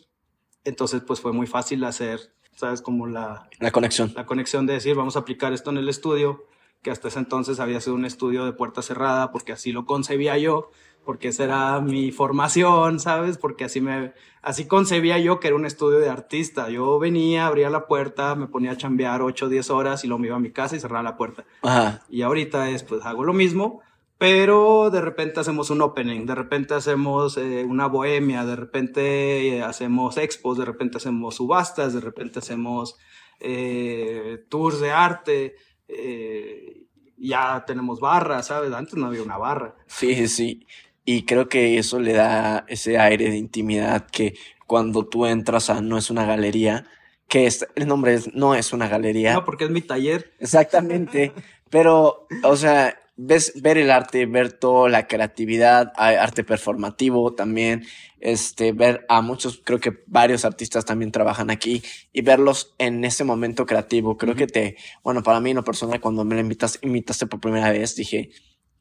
[0.65, 2.21] entonces pues fue muy fácil hacer,
[2.57, 2.81] ¿sabes?
[2.81, 4.13] Como la, La conexión.
[4.17, 6.47] la conexión de decir, vamos a aplicar esto en el estudio,
[6.85, 10.39] que hasta ese entonces había sido un estudio de puerta cerrada, porque así lo concebía
[10.39, 10.71] yo,
[11.05, 13.39] porque esa era mi formación, ¿sabes?
[13.39, 16.69] Porque así me, así concebía yo que era un estudio de artista.
[16.69, 20.21] Yo venía, abría la puerta, me ponía a chambear 8 o 10 horas y luego
[20.21, 21.45] me iba a mi casa y cerraba la puerta.
[21.63, 22.03] Ajá.
[22.09, 23.81] Y ahorita es, pues hago lo mismo,
[24.19, 29.63] pero de repente hacemos un opening, de repente hacemos eh, una bohemia, de repente eh,
[29.63, 32.97] hacemos expos, de repente hacemos subastas, de repente hacemos
[33.41, 35.57] eh, tours de arte,
[35.89, 38.73] eh, ya tenemos barras, ¿sabes?
[38.73, 39.77] Antes no había una barra.
[39.87, 40.67] Sí, sí, sí.
[41.05, 44.35] Y creo que eso le da ese aire de intimidad que
[44.67, 46.87] cuando tú entras a No es una galería,
[47.29, 49.35] que es, el nombre es No es una galería.
[49.35, 50.33] No, porque es mi taller.
[50.39, 51.33] Exactamente.
[51.71, 57.85] Pero, o sea, ves, ver el arte, ver toda la creatividad, hay arte performativo también,
[58.21, 63.25] este, ver a muchos, creo que varios artistas también trabajan aquí y verlos en ese
[63.25, 66.79] momento creativo, creo que te, bueno, para mí en lo personal, cuando me lo invitas,
[66.83, 68.31] invitaste por primera vez, dije,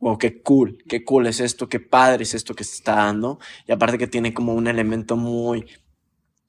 [0.04, 3.40] wow, qué cool, qué cool es esto, qué padre es esto que se está dando.
[3.66, 5.66] Y aparte que tiene como un elemento muy,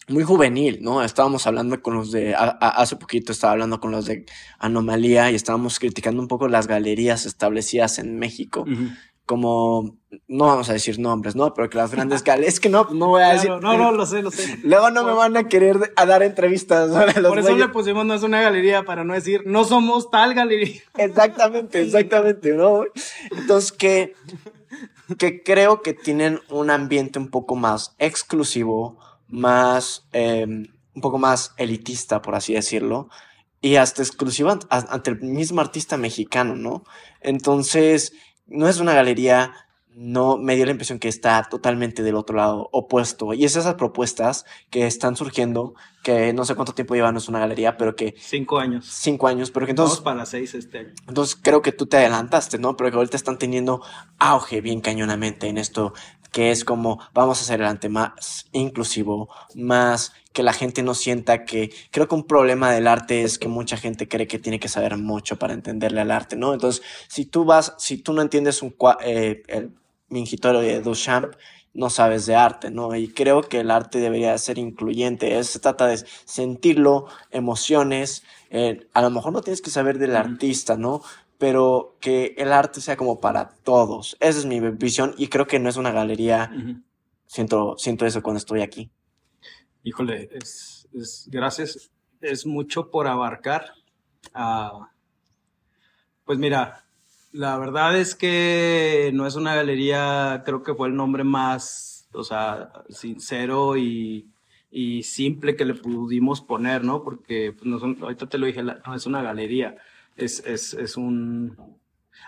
[0.08, 1.02] muy juvenil, ¿no?
[1.02, 4.26] Estábamos hablando con los de, a, a, hace poquito estaba hablando con los de
[4.58, 8.62] Anomalía y estábamos criticando un poco las galerías establecidas en México.
[8.62, 8.98] Uh -huh.
[9.26, 9.96] Como,
[10.28, 11.54] no vamos a decir nombres, ¿no?
[11.54, 13.48] Pero que las grandes galerías, es que no, no voy a decir.
[13.48, 14.58] No, no, lo sé, lo sé.
[14.62, 16.90] Luego no me van a querer a dar entrevistas.
[17.14, 17.58] Por eso güeyes.
[17.58, 20.82] le pusimos no es una galería para no decir no somos tal galería.
[20.98, 22.84] Exactamente, exactamente, ¿no?
[23.30, 24.14] Entonces que,
[25.16, 31.52] que creo que tienen un ambiente un poco más exclusivo, más, eh, un poco más
[31.56, 33.08] elitista, por así decirlo,
[33.60, 36.84] y hasta exclusiva ante el mismo artista mexicano, ¿no?
[37.22, 38.12] Entonces,
[38.46, 39.52] no es una galería,
[39.94, 43.32] no me dio la impresión que está totalmente del otro lado, opuesto.
[43.32, 47.28] Y es esas propuestas que están surgiendo, que no sé cuánto tiempo llevan, no es
[47.28, 48.14] una galería, pero que...
[48.18, 48.86] Cinco años.
[48.86, 50.00] Cinco años, pero que entonces...
[50.00, 50.92] Vamos para seis este año.
[51.08, 52.76] Entonces creo que tú te adelantaste, ¿no?
[52.76, 53.82] Pero que ahorita están teniendo
[54.18, 55.94] auge bien cañonamente en esto
[56.34, 60.94] que es como vamos a hacer el arte más inclusivo, más que la gente no
[60.94, 64.58] sienta que creo que un problema del arte es que mucha gente cree que tiene
[64.58, 66.52] que saber mucho para entenderle al arte, ¿no?
[66.52, 69.70] Entonces, si tú vas, si tú no entiendes un eh, el
[70.08, 71.36] mingitorio de Duchamp,
[71.72, 72.96] no sabes de arte, ¿no?
[72.96, 75.42] Y creo que el arte debería ser incluyente.
[75.44, 78.24] se trata de sentirlo, emociones.
[78.50, 81.02] Eh, a lo mejor no tienes que saber del artista, ¿no?
[81.38, 84.16] Pero que el arte sea como para todos.
[84.20, 86.50] Esa es mi visión y creo que no es una galería.
[87.26, 88.90] siento, siento eso cuando estoy aquí.
[89.82, 90.88] Híjole, es,
[91.30, 91.90] gracias.
[92.20, 93.72] Es mucho por abarcar.
[94.32, 94.90] Ah,
[96.24, 96.84] pues mira,
[97.32, 102.22] la verdad es que no es una galería, creo que fue el nombre más, o
[102.22, 104.30] sea, sincero y,
[105.02, 107.02] simple que le pudimos poner, ¿no?
[107.04, 109.76] Porque pues, no ahorita te lo dije, no es una galería,
[110.16, 111.56] es, es, es un...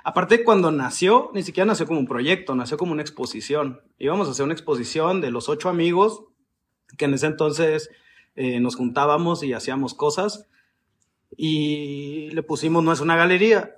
[0.05, 3.81] Aparte, cuando nació, ni siquiera nació como un proyecto, nació como una exposición.
[3.99, 6.25] Íbamos a hacer una exposición de los ocho amigos
[6.97, 7.91] que en ese entonces
[8.35, 10.47] eh, nos juntábamos y hacíamos cosas
[11.37, 13.77] y le pusimos no es una galería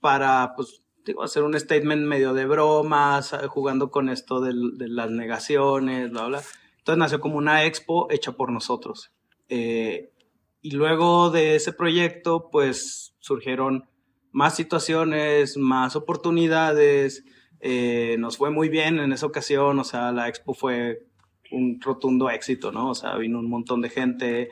[0.00, 5.10] para, pues, digo, hacer un statement medio de bromas, eh, jugando con esto de, las
[5.10, 6.42] negaciones, bla, bla.
[6.78, 9.12] Entonces nació como una expo hecha por nosotros.
[9.48, 10.12] Eh,
[10.60, 13.88] y luego de ese proyecto, pues surgieron
[14.32, 17.24] más situaciones, más oportunidades.
[17.60, 21.06] Eh, nos fue muy bien en esa ocasión, o sea, la expo fue
[21.50, 22.90] un rotundo éxito, ¿no?
[22.90, 24.50] O sea, vino un montón de gente,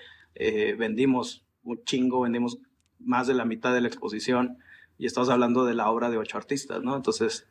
[0.79, 2.59] vendimos un chingo, vendimos
[2.99, 4.59] más de la mitad de la exposición
[4.99, 6.97] y estamos hablando de la obra de ocho artistas, ¿no?
[6.97, 7.47] Entonces,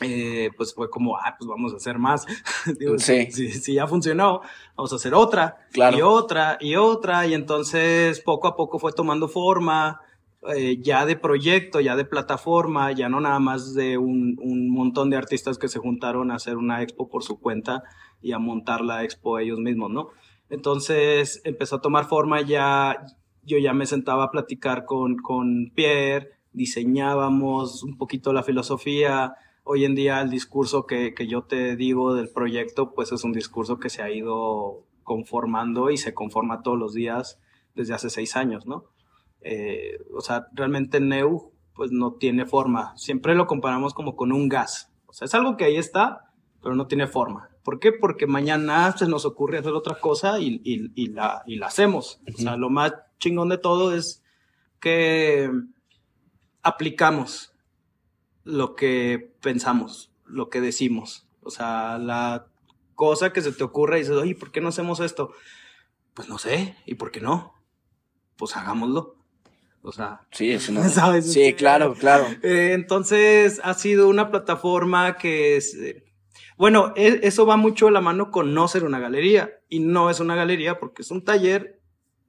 [0.00, 2.26] eh, pues fue como, ah, pues vamos a hacer más.
[2.98, 3.30] sí.
[3.30, 4.40] Si, ya funcionó,
[4.76, 5.96] vamos a hacer otra, claro.
[5.96, 10.00] y otra, y otra, y entonces poco a poco fue tomando forma,
[10.48, 15.08] eh, ya de proyecto, ya de plataforma, ya no nada más de un, un, montón
[15.08, 17.84] de artistas que se juntaron a hacer una expo por su cuenta
[18.20, 20.08] y a montar la expo ellos mismos, ¿no?
[20.50, 23.06] Entonces empezó a tomar forma ya,
[23.44, 29.34] yo ya me sentaba a platicar con, con Pierre, diseñábamos un poquito la filosofía.
[29.62, 33.32] Hoy en día el discurso que, que, yo te digo del proyecto, pues es un
[33.32, 37.40] discurso que se ha ido conformando y se conforma todos los días
[37.74, 38.86] desde hace seis años, ¿no?
[39.44, 42.96] Eh, o sea, realmente Neu pues no tiene forma.
[42.96, 44.90] Siempre lo comparamos como con un gas.
[45.06, 47.50] O sea, es algo que ahí está, pero no tiene forma.
[47.62, 47.92] ¿Por qué?
[47.92, 52.20] Porque mañana se nos ocurre hacer otra cosa y, y, y la, y la hacemos.
[52.34, 54.22] O sea, lo más chingón de todo es
[54.80, 55.50] que
[56.62, 57.54] aplicamos
[58.44, 61.26] lo que pensamos, lo que decimos.
[61.42, 62.46] O sea, la
[62.94, 65.32] cosa que se te ocurre y dices, oye, ¿por qué no hacemos esto?
[66.14, 67.54] Pues no sé, ¿y por qué no?
[68.36, 69.16] Pues hagámoslo.
[69.82, 70.70] O sea, sí, es
[71.24, 72.26] Sí, claro, claro.
[72.42, 75.74] Eh, entonces, ha sido una plataforma que es.
[75.74, 76.04] Eh,
[76.56, 79.50] bueno, e, eso va mucho de la mano con no ser una galería.
[79.68, 81.80] Y no es una galería porque es un taller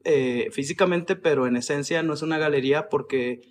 [0.03, 3.41] eh, físicamente, pero en esencia no es una galería porque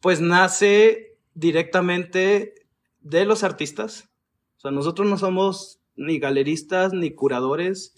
[0.00, 2.54] pues nace directamente
[3.00, 4.08] de los artistas.
[4.56, 7.94] O sea, nosotros no somos ni galeristas ni curadores,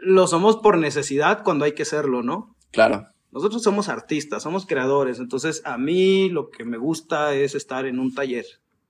[0.00, 2.56] lo somos por necesidad cuando hay que serlo, ¿no?
[2.70, 3.08] Claro.
[3.36, 7.98] Nosotros somos artistas, somos creadores, entonces a mí lo que me gusta es estar en
[7.98, 8.46] un taller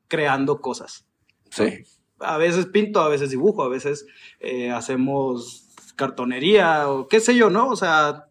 [0.08, 1.04] creando cosas.
[1.50, 1.84] Sí.
[2.20, 4.06] A veces pinto, a veces dibujo, a veces
[4.40, 7.68] eh, hacemos cartonería o qué sé yo, ¿no?
[7.68, 8.28] O sea,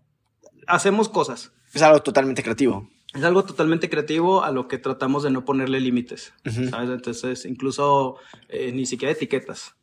[0.68, 1.52] hacemos cosas.
[1.74, 5.80] Es algo totalmente creativo es algo totalmente creativo a lo que tratamos de no ponerle
[5.80, 6.34] límites,
[6.70, 6.90] ¿sabes?
[6.90, 8.18] Entonces, incluso
[8.50, 9.76] eh, ni siquiera etiquetas.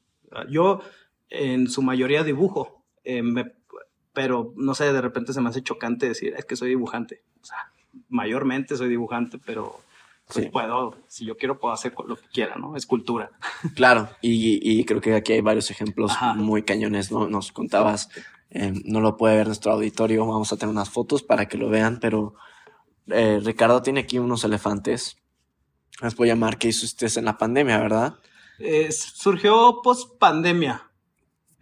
[0.51, 0.81] Yo
[1.31, 3.23] en su mayoría dibujo, eh,
[4.13, 7.23] pero no sé, de repente se me hace chocante decir, es que soy dibujante.
[7.41, 7.73] O sea,
[8.09, 9.81] mayormente soy dibujante, pero
[10.33, 12.77] pues puedo, si yo quiero, puedo hacer lo que quiera, ¿no?
[12.77, 13.31] Escultura.
[13.75, 17.29] Claro, y, y creo que aquí hay varios ejemplos muy cañones, ¿no?
[17.29, 18.09] Nos contabas,
[18.51, 21.69] eh, no lo puede ver nuestro auditorio, vamos a tener unas fotos para que lo
[21.69, 22.35] vean, pero
[23.09, 25.17] eh, Ricardo tiene aquí unos elefantes.
[26.01, 28.15] Les voy a llamar que hizo usted en la pandemia, ¿verdad?
[28.91, 30.92] surgió post pandemia.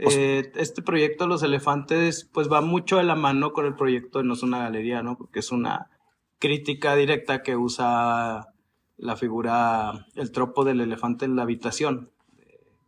[0.03, 4.25] Eh, este proyecto Los Elefantes, pues va mucho de la mano con el proyecto de
[4.25, 5.17] No es una galería, ¿no?
[5.19, 5.91] Porque es una
[6.39, 8.49] crítica directa que usa
[8.97, 12.11] la figura, el tropo del elefante en la habitación.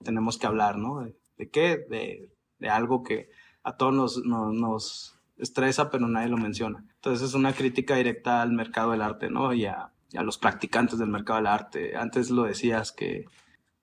[0.02, 1.06] tenemos que hablar, ¿no?
[1.36, 1.78] ¿De, qué?
[1.88, 2.30] De,
[2.68, 3.28] algo que
[3.62, 6.84] a todos nos, nos estresa, pero nadie lo menciona.
[6.94, 9.52] Entonces es una crítica directa al mercado del arte, ¿no?
[9.52, 11.96] Y a, los practicantes del mercado del arte.
[11.96, 13.24] Antes lo decías que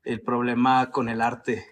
[0.03, 1.65] el problema con el arte,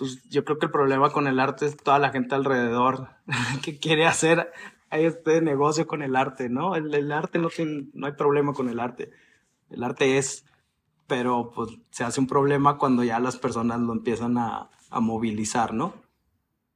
[0.00, 3.10] pues yo creo que el problema con el arte es toda la gente alrededor
[3.62, 4.50] que quiere hacer
[4.90, 6.74] este negocio con el arte, ¿no?
[6.74, 9.10] El, arte no tiene, no hay problema con el arte.
[9.68, 10.46] El arte es
[11.06, 15.74] pero pues se hace un problema cuando ya las personas lo empiezan a, a movilizar,
[15.74, 15.92] ¿no?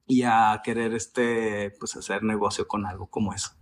[0.07, 3.53] Y a querer, este, pues hacer negocio con algo como eso.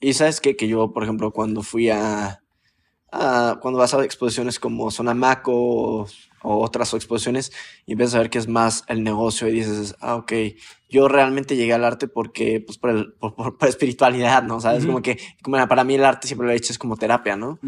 [0.00, 0.56] Y sabes qué?
[0.56, 2.42] que yo, por ejemplo, cuando fui a,
[3.12, 6.08] a cuando vas a exposiciones como Sonamaco
[6.46, 7.52] o, otras exposiciones
[7.86, 10.32] y empiezas a ver que es más el negocio y dices, ah, ok,
[10.88, 14.60] yo realmente llegué al arte porque, pues, por, el, por, por, por espiritualidad, ¿no?
[14.60, 14.86] ¿Sabes?
[14.86, 17.58] Como que, como para mí el arte siempre lo he hecho es como terapia, ¿no?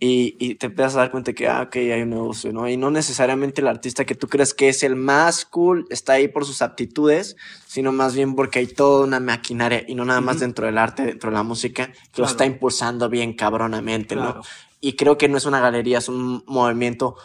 [0.00, 2.68] y, y, te empiezas a dar cuenta que, ah, ok, hay un negocio, ¿no?
[2.68, 6.28] Y no necesariamente el artista que tú crees que es el más cool está ahí
[6.28, 10.40] por sus aptitudes, sino más bien porque hay toda una maquinaria y no nada más
[10.40, 12.08] dentro del arte, dentro de la música, que claro.
[12.18, 14.36] lo está impulsando bien cabronamente, claro.
[14.36, 14.42] ¿no?
[14.80, 17.16] Y creo que no es una galería, es un movimiento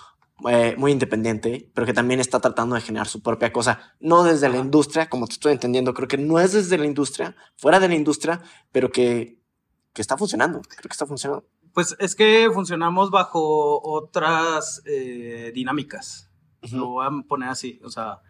[0.48, 4.48] eh, muy independiente, pero que también está tratando de generar su propia cosa, no desde
[4.48, 4.56] Ajá.
[4.56, 7.90] la industria, como te estoy entendiendo, creo que no es desde la industria, fuera de
[7.90, 9.40] la industria, pero que,
[9.94, 11.46] que está funcionando, creo que está funcionando.
[11.74, 16.30] Pues es que funcionamos bajo otras eh, dinámicas,
[16.64, 16.72] uh -huh.
[16.78, 18.22] lo voy a poner así, o sea,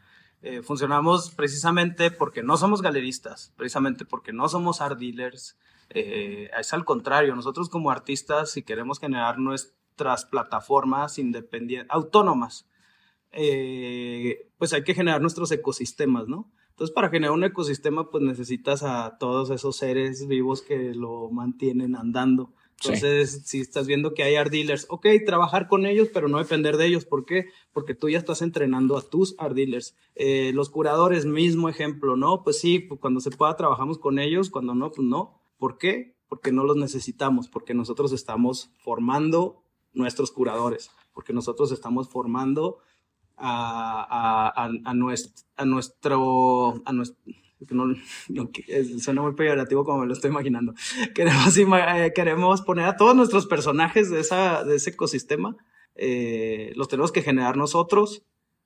[0.41, 5.57] eh, funcionamos precisamente porque no somos galeristas, precisamente porque no somos art dealers,
[5.89, 12.65] eh, es al contrario, nosotros como artistas, si queremos generar nuestro otras plataformas independientes, autónomas,
[13.33, 16.49] eh, pues hay que generar nuestros ecosistemas, ¿no?
[16.69, 21.97] Entonces, para generar un ecosistema, pues necesitas a todos esos seres vivos que lo mantienen
[21.97, 22.53] andando.
[22.81, 23.41] Entonces, sí.
[23.43, 26.85] si estás viendo que hay art dealers, ok, trabajar con ellos, pero no depender de
[26.85, 27.03] ellos.
[27.03, 27.47] ¿Por qué?
[27.73, 29.97] Porque tú ya estás entrenando a tus art dealers.
[30.15, 32.43] Eh, los curadores, mismo ejemplo, ¿no?
[32.43, 35.41] Pues sí, pues cuando se pueda trabajamos con ellos, cuando no, pues no.
[35.57, 36.15] ¿Por qué?
[36.29, 42.79] Porque no los necesitamos, porque nosotros estamos formando nuestros curadores, porque nosotros estamos formando
[43.37, 47.23] a, a, a, a nuestro, a nuestro, a nuestro
[47.69, 47.87] no,
[48.29, 48.49] no,
[48.99, 50.73] suena muy peyorativo como me lo estoy imaginando.
[51.15, 55.55] Queremos, eh, queremos poner a todos nuestros personajes de, esa, de ese ecosistema,
[55.95, 58.23] eh, los tenemos que generar nosotros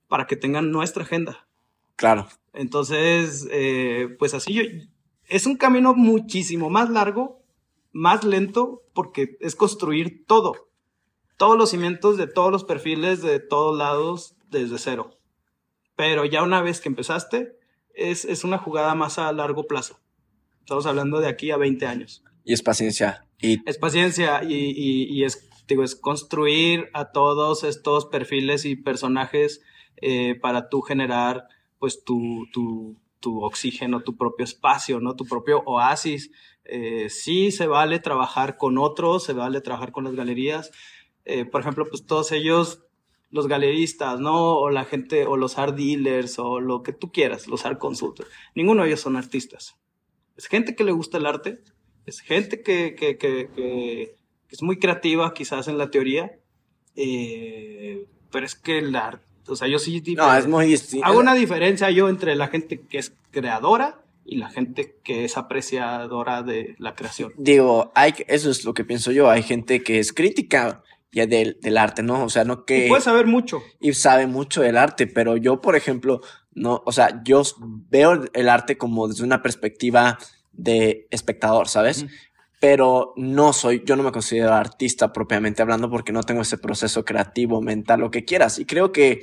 [0.07, 1.47] para que tengan nuestra agenda.
[1.95, 2.27] Claro.
[2.53, 4.61] Entonces, eh, pues así yo,
[5.27, 7.41] es un camino muchísimo más largo,
[7.91, 10.69] más lento, porque es construir todo
[11.37, 15.17] todos los cimientos de todos los perfiles de todos lados desde cero.
[15.95, 17.57] Pero ya una vez que empezaste,
[17.93, 19.99] es, es una jugada más a largo plazo.
[20.59, 22.23] Estamos hablando de aquí a 20 años.
[22.43, 23.25] Y es paciencia.
[23.39, 23.59] Y...
[23.69, 29.61] Es paciencia y, y, y es, digo, es construir a todos estos perfiles y personajes
[29.97, 31.47] eh, para tú generar
[31.79, 35.15] pues tu, tu, tu oxígeno, tu propio espacio, ¿no?
[35.15, 36.31] Tu propio oasis.
[36.65, 40.71] Eh, sí se vale trabajar con otros, se vale trabajar con las galerías,
[41.25, 42.83] eh, por ejemplo, pues todos ellos,
[43.29, 44.57] los galeristas, ¿no?
[44.57, 48.29] O la gente, o los art dealers, o lo que tú quieras, los art consultors.
[48.55, 49.75] Ninguno de ellos son artistas.
[50.37, 51.59] Es gente que le gusta el arte,
[52.05, 54.15] es gente que, que, que, que
[54.49, 56.31] es muy creativa quizás en la teoría,
[56.95, 60.01] eh, pero es que el arte, o sea, yo sí...
[60.15, 61.05] No, es muy distinto.
[61.05, 65.37] Hago una diferencia yo entre la gente que es creadora y la gente que es
[65.37, 67.33] apreciadora de la creación.
[67.37, 71.57] Digo, hay, eso es lo que pienso yo, hay gente que es crítica ya del,
[71.61, 72.25] del arte, ¿no?
[72.25, 72.87] O sea, no que...
[72.87, 73.61] Y puede saber mucho.
[73.79, 76.21] Y sabe mucho del arte, pero yo, por ejemplo,
[76.53, 77.43] no, o sea, yo
[77.89, 80.17] veo el arte como desde una perspectiva
[80.51, 82.05] de espectador, ¿sabes?
[82.05, 82.09] -huh.
[82.59, 87.05] Pero no soy, yo no me considero artista propiamente hablando porque no tengo ese proceso
[87.05, 88.57] creativo, mental, lo que quieras.
[88.57, 89.21] Y creo que,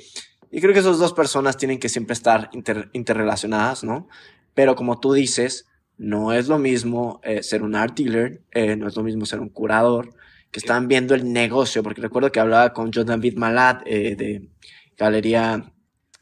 [0.50, 4.08] y creo que esas dos personas tienen que siempre estar inter, interrelacionadas, ¿no?
[4.54, 8.86] Pero como tú dices, no es lo mismo eh, ser un art dealer, eh, no
[8.86, 10.14] es lo mismo ser un curador,
[10.50, 14.48] que estaban viendo el negocio, porque recuerdo que hablaba con John David Malat eh, de
[14.96, 15.72] galería,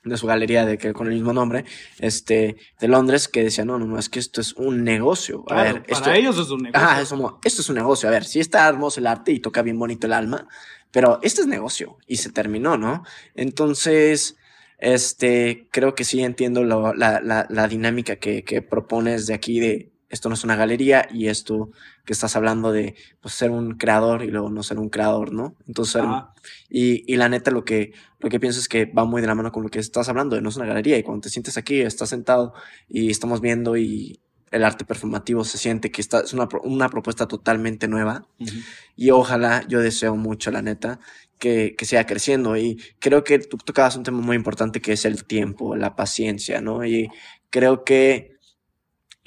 [0.05, 1.65] de su galería de que con el mismo nombre,
[1.99, 5.45] este, de Londres, que decía, no, no, no, es que esto es un negocio.
[5.49, 6.87] A claro, ver, para esto, ellos es un negocio.
[6.87, 8.09] Ajá, es como, esto es un negocio.
[8.09, 10.47] A ver, sí está hermoso el arte y toca bien bonito el alma,
[10.91, 13.05] pero esto es negocio y se terminó, ¿no?
[13.35, 14.37] Entonces,
[14.79, 19.59] este, creo que sí entiendo lo, la, la, la dinámica que, que propones de aquí
[19.59, 21.71] de esto no es una galería y esto
[22.05, 25.55] que estás hablando de pues, ser un creador y luego no ser un creador, ¿no?
[25.67, 26.35] Entonces, ah.
[26.71, 29.35] y, y la neta lo que, lo que pienso es que va muy de la
[29.35, 31.57] mano con lo que estás hablando, de no es una galería y cuando te sientes
[31.59, 32.55] aquí, estás sentado
[32.89, 37.29] y estamos viendo y el arte performativo se siente que está, es una, una propuesta
[37.29, 38.65] totalmente nueva uh -huh.
[38.97, 41.01] y ojalá, yo deseo mucho, la neta,
[41.39, 45.05] que, que siga creciendo y creo que tú tocabas un tema muy importante que es
[45.05, 46.85] el tiempo, la paciencia, ¿no?
[46.85, 47.11] Y
[47.51, 48.38] creo que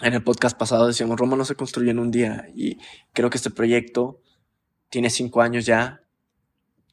[0.01, 2.77] en el podcast pasado decíamos, Roma no se construye en un día y
[3.13, 4.19] creo que este proyecto
[4.89, 6.03] tiene cinco años ya,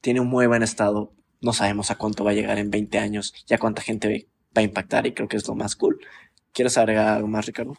[0.01, 3.35] tiene un muy buen estado, no sabemos a cuánto va a llegar en 20 años,
[3.47, 5.99] ya cuánta gente va a impactar y creo que es lo más cool.
[6.53, 7.75] ¿Quieres agregar algo más, Ricardo?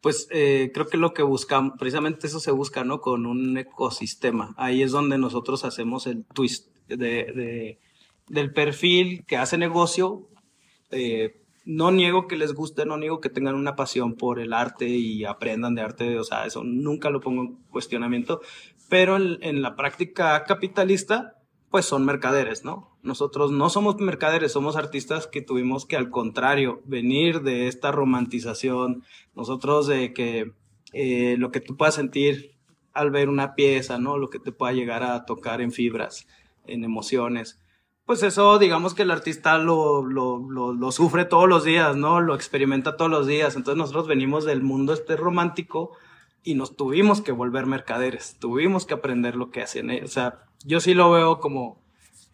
[0.00, 3.00] Pues eh, creo que lo que buscamos, precisamente eso se busca, ¿no?
[3.00, 4.54] Con un ecosistema.
[4.56, 7.78] Ahí es donde nosotros hacemos el twist de, de
[8.28, 10.28] del perfil que hace negocio.
[10.90, 14.88] Eh, no niego que les guste, no niego que tengan una pasión por el arte
[14.88, 18.40] y aprendan de arte, o sea, eso nunca lo pongo en cuestionamiento,
[18.88, 21.38] pero en, la práctica capitalista,
[21.70, 22.90] pues son mercaderes, ¿no?
[23.02, 29.04] Nosotros no somos mercaderes, somos artistas que tuvimos que, al contrario, venir de esta romantización,
[29.34, 30.52] nosotros de que
[30.92, 32.52] eh, lo que tú puedas sentir
[32.92, 34.18] al ver una pieza, ¿no?
[34.18, 36.26] Lo que te pueda llegar a tocar en fibras,
[36.66, 37.61] en emociones.
[38.04, 40.38] Pues eso, digamos que el artista lo, lo,
[40.72, 42.20] lo, sufre todos los días, ¿no?
[42.20, 43.54] Lo experimenta todos los días.
[43.54, 45.92] Entonces nosotros venimos del mundo este romántico
[46.42, 49.90] y nos tuvimos que volver mercaderes, tuvimos que aprender lo que hacen.
[50.02, 51.80] O sea, yo sí lo veo como,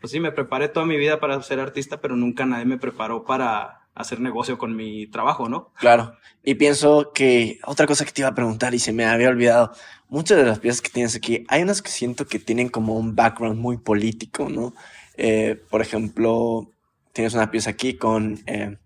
[0.00, 3.24] pues sí, me preparé toda mi vida para ser artista, pero nunca nadie me preparó
[3.24, 5.72] para hacer negocio con mi trabajo, ¿no?
[5.74, 6.16] Claro.
[6.44, 9.72] Y pienso que otra cosa que te iba a preguntar y se me había olvidado,
[10.08, 13.16] muchas de las piezas que tienes aquí, hay unas que siento que tienen como un
[13.16, 14.72] background muy político, ¿no?
[15.18, 16.70] Eh, por ejemplo,
[17.12, 18.78] tienes una pieza aquí con eh,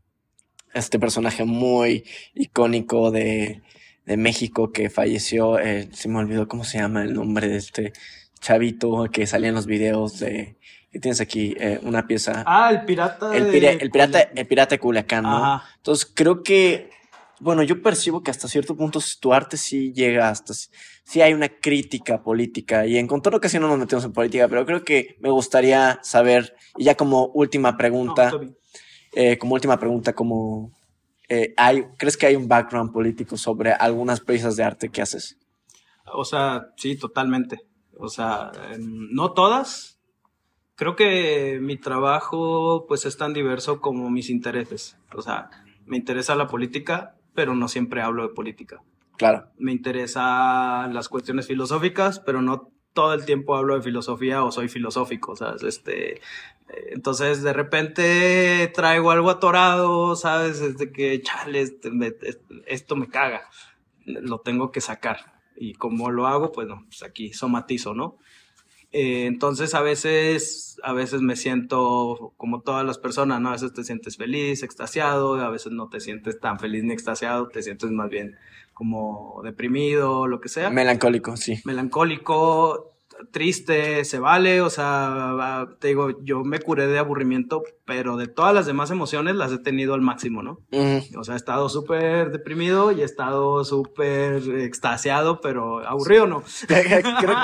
[0.73, 2.05] este personaje muy
[2.35, 3.61] icónico de,
[4.07, 7.93] de México que falleció, eh, se me olvidó cómo se llama el nombre de este
[8.41, 10.57] chavito que salía en los videos de...
[10.91, 11.57] ¿Qué tienes aquí?
[11.85, 12.45] Una pieza.
[12.47, 13.35] Ah, el pirata.
[13.35, 14.39] El, de el pirata, Culiacán.
[14.39, 15.37] el pirata de Culiacán, ¿no?
[15.37, 15.65] Ajá.
[15.77, 16.91] Entonces creo que,
[17.43, 21.49] bueno, yo percibo que hasta cierto punto tu arte sí llega hasta, sí hay una
[21.49, 25.29] crítica política y en contorno casi no nos metemos en política, pero creo que me
[25.29, 28.31] gustaría saber, y ya como última pregunta,
[29.13, 30.71] eh, como última pregunta, como,
[31.29, 35.37] eh, hay, ¿crees que hay un background político sobre algunas piezas de arte que haces?
[36.15, 37.59] O sea, sí, totalmente.
[37.99, 39.99] O sea, no todas.
[40.77, 44.97] Creo que mi trabajo pues es tan diverso como mis intereses.
[45.13, 45.51] O sea,
[45.87, 48.83] me interesa la política, pero no siempre hablo de política.
[49.17, 54.51] Claro, Me interesa las cuestiones filosóficas, pero no todo el tiempo hablo de filosofía o
[54.53, 55.63] soy filosófico, ¿sabes?
[55.63, 56.21] Este, eh,
[56.91, 60.61] entonces de repente traigo algo atorado, ¿sabes?
[60.61, 62.13] Es de que, chale, este, me-
[62.67, 63.43] esto me caga,
[64.05, 65.41] lo tengo que sacar.
[65.57, 68.19] Y como lo hago, pues no, pues aquí somatizo, ¿no?
[68.93, 73.49] Eh, entonces a veces, a veces me siento como todas las personas, ¿no?
[73.49, 77.49] A veces te sientes feliz, extasiado, a veces no te sientes tan feliz ni extasiado,
[77.49, 78.37] te sientes más bien
[78.75, 80.71] como deprimido, lo que sea.
[80.71, 81.61] melancólico, sí.
[81.65, 82.92] Melancólico,
[83.31, 88.55] triste, se vale, o sea, te digo, yo me curé de aburrimiento, pero de todas
[88.55, 90.61] las demás emociones las he tenido al máximo, ¿no?
[91.17, 96.43] O sea, he estado súper deprimido y he estado súper extasiado, pero aburrido no.
[96.67, 97.37] creo,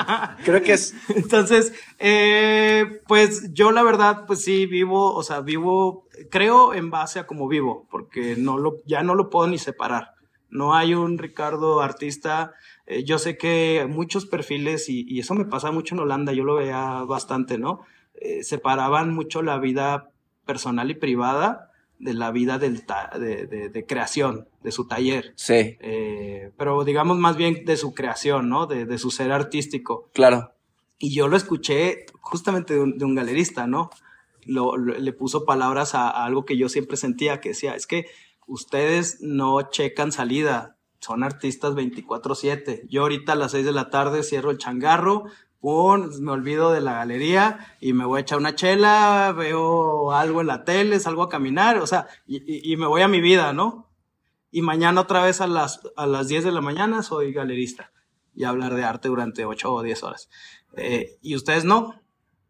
[0.43, 6.07] creo que es, Entonces, eh, pues yo la verdad, pues sí, vivo, o sea, vivo,
[6.29, 10.18] creo en base a cómo vivo, porque no lo, ya no lo puedo ni separar.
[10.49, 12.53] No hay un Ricardo artista.
[12.87, 16.43] eh, yo sé que muchos perfiles, y, y eso me pasa mucho en Holanda, yo
[16.43, 17.81] lo veía bastante, ¿no?
[18.15, 20.09] Eh, separaban mucho la vida
[20.45, 22.83] personal y privada de la vida del
[23.19, 25.33] de, de- de creación, de su taller.
[25.35, 28.65] sí, Eh, pero digamos más bien de su creación, ¿no?
[28.65, 30.09] De, de su ser artístico.
[30.13, 30.53] claro.
[30.97, 33.89] Y yo lo escuché justamente de un, galerista, ¿no?
[34.45, 37.85] Lo, lo- le puso palabras a, a algo que yo siempre sentía, que decía, es
[37.87, 38.05] que
[38.49, 42.83] ustedes no checan salida, son artistas 24/7.
[42.89, 45.25] Yo ahorita a las 6 de la tarde cierro el changarro,
[45.61, 50.41] pum, me olvido de la galería y me voy a echar una chela, veo algo
[50.41, 53.89] en la tele, salgo a caminar, o sea, y, me voy a mi vida, ¿no?
[54.51, 57.91] Y mañana otra vez a las, a las 10 de la mañana soy galerista
[58.33, 60.29] y hablar de arte durante 8 o 10 horas.
[60.75, 62.01] Eh, y ustedes no.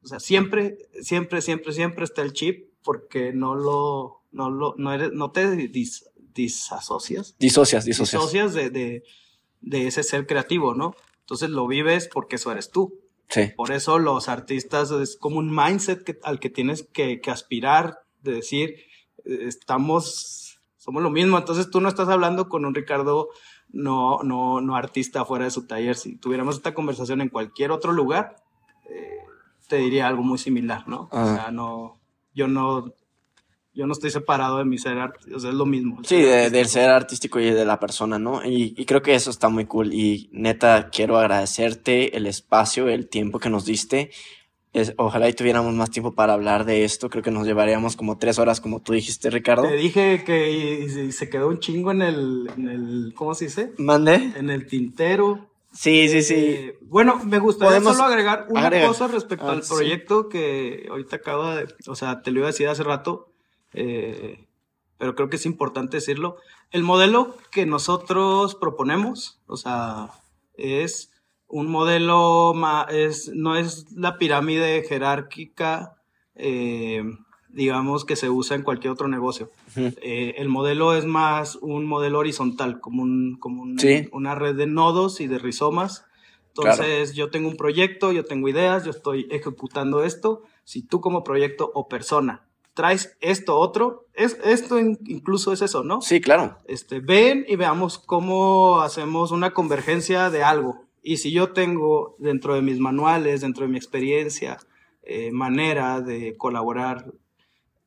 [0.01, 4.93] O sea, siempre, siempre, siempre, siempre está el chip porque no lo, no lo, no
[4.93, 8.21] eres, no te dis- disasocias, Disocias, disocias.
[8.21, 9.03] disocias de, de,
[9.61, 10.95] de ese ser creativo, ¿no?
[11.21, 12.93] Entonces lo vives porque eso eres tú.
[13.30, 17.30] Sí, Por eso los artistas es como un mindset que- al que tienes que, que
[17.32, 18.75] aspirar, de decir,
[19.49, 21.38] estamos, somos lo mismo.
[21.38, 23.30] Entonces tú no estás hablando con un Ricardo
[23.71, 25.95] no, no, no artista fuera de su taller.
[25.95, 28.36] Si tuviéramos esta conversación en cualquier otro lugar,
[28.89, 29.17] eh,
[29.67, 31.01] te diría algo muy similar, ¿no?
[31.03, 31.36] O Ah.
[31.36, 31.99] sea, no,
[32.34, 32.93] yo no,
[33.74, 35.99] yo no estoy separado de mi ser artista, o sea, es lo mismo.
[36.03, 38.43] Sí, de- del ser artístico y de la persona, ¿no?
[38.45, 39.93] Y, y creo que eso está muy cool.
[39.93, 44.11] Y neta, quiero agradecerte el espacio, el tiempo que nos diste.
[44.74, 47.09] Es- ojalá y tuviéramos más tiempo para hablar de esto.
[47.09, 49.63] Creo que nos llevaríamos como tres horas, como tú dijiste, Ricardo.
[49.63, 53.45] Te dije que y- y se quedó un chingo en el, en el, ¿cómo se
[53.45, 53.72] dice?
[53.78, 54.34] ¿Mande?
[54.36, 55.47] En el tintero.
[55.72, 56.34] Sí, sí, sí.
[56.36, 59.72] Eh, bueno, me gustaría solo agregar una cosa respecto Ah, al sí.
[59.74, 63.28] proyecto que ahorita acabo de, o sea, te lo iba a decir hace rato,
[63.74, 64.45] eh,
[64.99, 66.38] pero creo que es importante decirlo.
[66.72, 70.11] El modelo que nosotros proponemos, o sea,
[70.55, 71.11] es
[71.47, 72.53] un modelo,
[72.89, 75.95] es, no es la pirámide jerárquica,
[76.36, 77.03] eh,
[77.47, 79.49] digamos, que se usa en cualquier otro negocio.
[79.76, 83.63] Eh, el modelo es más un modelo horizontal, como, un, como
[84.11, 86.05] una red de nodos y de rizomas.
[86.49, 90.43] Entonces, yo tengo un proyecto, yo tengo ideas, yo estoy ejecutando esto.
[90.65, 92.48] Si tú como proyecto o persona
[92.80, 95.99] traes esto otro, es, esto incluso es eso, ¿no?
[95.99, 96.59] Sí, claro.
[96.65, 100.86] Este, ven y veamos cómo hacemos una convergencia de algo.
[101.03, 104.59] Y si yo tengo dentro de mis manuales, dentro de mi experiencia,
[105.03, 107.11] eh, manera de colaborar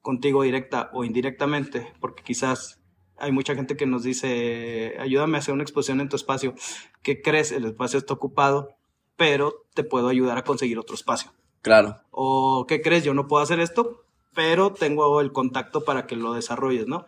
[0.03, 2.79] contigo directa o indirectamente, porque quizás
[3.17, 6.55] hay mucha gente que nos dice, ayúdame a hacer una exposición en tu espacio.
[7.03, 7.51] ¿Qué crees?
[7.51, 8.77] El espacio está ocupado,
[9.17, 11.33] pero te puedo ayudar a conseguir otro espacio.
[11.63, 11.97] Claro.
[12.11, 13.05] O ¿qué crees?
[13.05, 14.02] Yo no puedo hacer esto,
[14.35, 17.07] pero tengo el contacto para que lo desarrolles, ¿no?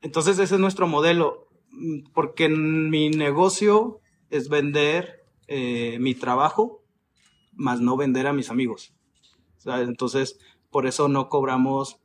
[0.00, 4.00] Entonces ese es nuestro modelo, mm, porque mi negocio
[4.30, 6.82] es vender eh, mi trabajo,
[7.52, 8.92] más no vender a mis amigos.
[9.64, 10.38] Entonces,
[10.70, 12.00] por eso no cobramos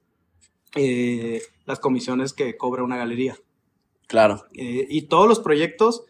[0.76, 3.38] eh, las comisiones que cobra una galería.
[4.08, 4.46] Claro.
[4.54, 6.06] Eh, y todos los proyectos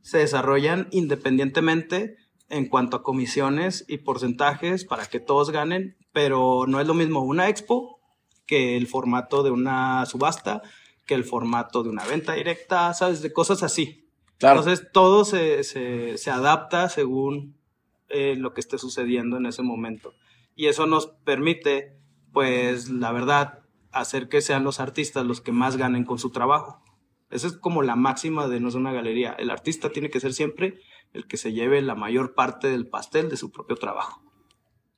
[0.00, 2.16] se desarrollan independientemente
[2.48, 7.20] en cuanto a comisiones y porcentajes para que todos ganen, pero no es lo mismo
[7.20, 8.00] una expo
[8.46, 10.62] que el formato de una subasta,
[11.04, 13.22] que el formato de una venta directa, ¿sabes?
[13.22, 14.08] De cosas así.
[14.40, 17.56] Entonces todo se, se, adapta según
[18.08, 20.14] eh, lo que esté sucediendo en ese momento.
[20.54, 21.98] Y eso nos permite,
[22.32, 23.60] pues, la verdad,
[23.92, 26.82] hacer que sean los artistas los que más ganen con su trabajo.
[27.30, 29.34] Esa es como la máxima de no una galería.
[29.38, 30.80] El artista tiene que ser siempre
[31.16, 34.22] el que se lleve la mayor parte del pastel de su propio trabajo.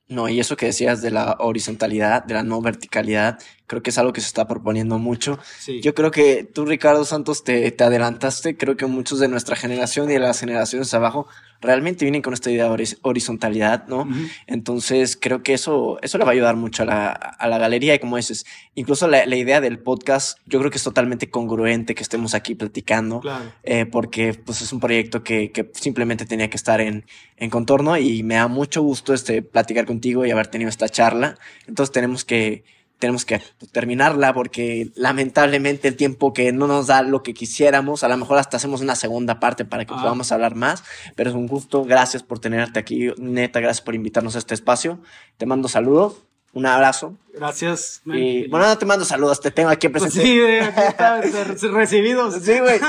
[0.09, 3.97] No, y eso que decías de la horizontalidad, de la no verticalidad, creo que es
[3.99, 5.37] algo que se está proponiendo mucho.
[5.83, 8.57] Yo creo que tú, Ricardo Santos, te, te, adelantaste.
[8.57, 11.27] Creo que muchos de nuestra generación y de las generaciones abajo
[11.61, 14.07] realmente vienen con esta idea de horizontalidad, ¿no?
[14.47, 17.95] Entonces, creo que eso, eso le va a ayudar mucho a la, a la galería.
[17.95, 18.45] Y como dices,
[18.75, 22.55] incluso la, la, idea del podcast, yo creo que es totalmente congruente que estemos aquí
[22.55, 23.21] platicando,
[23.63, 27.05] eh, porque pues es un proyecto que, que simplemente tenía que estar en,
[27.37, 31.37] en contorno y me da mucho gusto este, platicar contigo y haber tenido esta charla.
[31.67, 32.63] Entonces, tenemos que
[32.99, 33.41] tenemos que
[33.71, 38.37] terminarla porque lamentablemente el tiempo que no nos da lo que quisiéramos, a lo mejor
[38.37, 40.01] hasta hacemos una segunda parte para que ah.
[40.01, 40.83] podamos hablar más,
[41.15, 44.99] pero es un gusto, gracias por tenerte aquí, neta, gracias por invitarnos a este espacio,
[45.37, 47.15] te mando saludos un abrazo.
[47.33, 48.01] Gracias.
[48.05, 50.21] Y bueno, no te mando saludos, te tengo aquí presente.
[50.21, 51.21] sí, aquí está,
[51.71, 52.35] recibidos.
[52.43, 52.79] Sí, güey.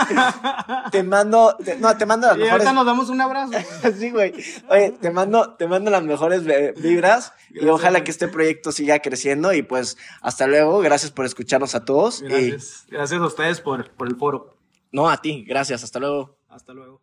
[0.90, 2.52] te mando, no, te mando las y mejores.
[2.52, 3.52] ahorita nos damos un abrazo.
[3.98, 4.32] sí, güey.
[4.68, 6.42] Oye, te mando, te mando las mejores
[6.80, 10.80] vibras y ojalá que este proyecto siga creciendo y pues hasta luego.
[10.80, 12.22] Gracias por escucharnos a todos.
[12.22, 12.86] Gracias.
[12.88, 14.56] Gracias a ustedes por, por el foro.
[14.90, 15.44] No, a ti.
[15.46, 15.84] Gracias.
[15.84, 16.36] Hasta luego.
[16.48, 16.98] Hasta luego.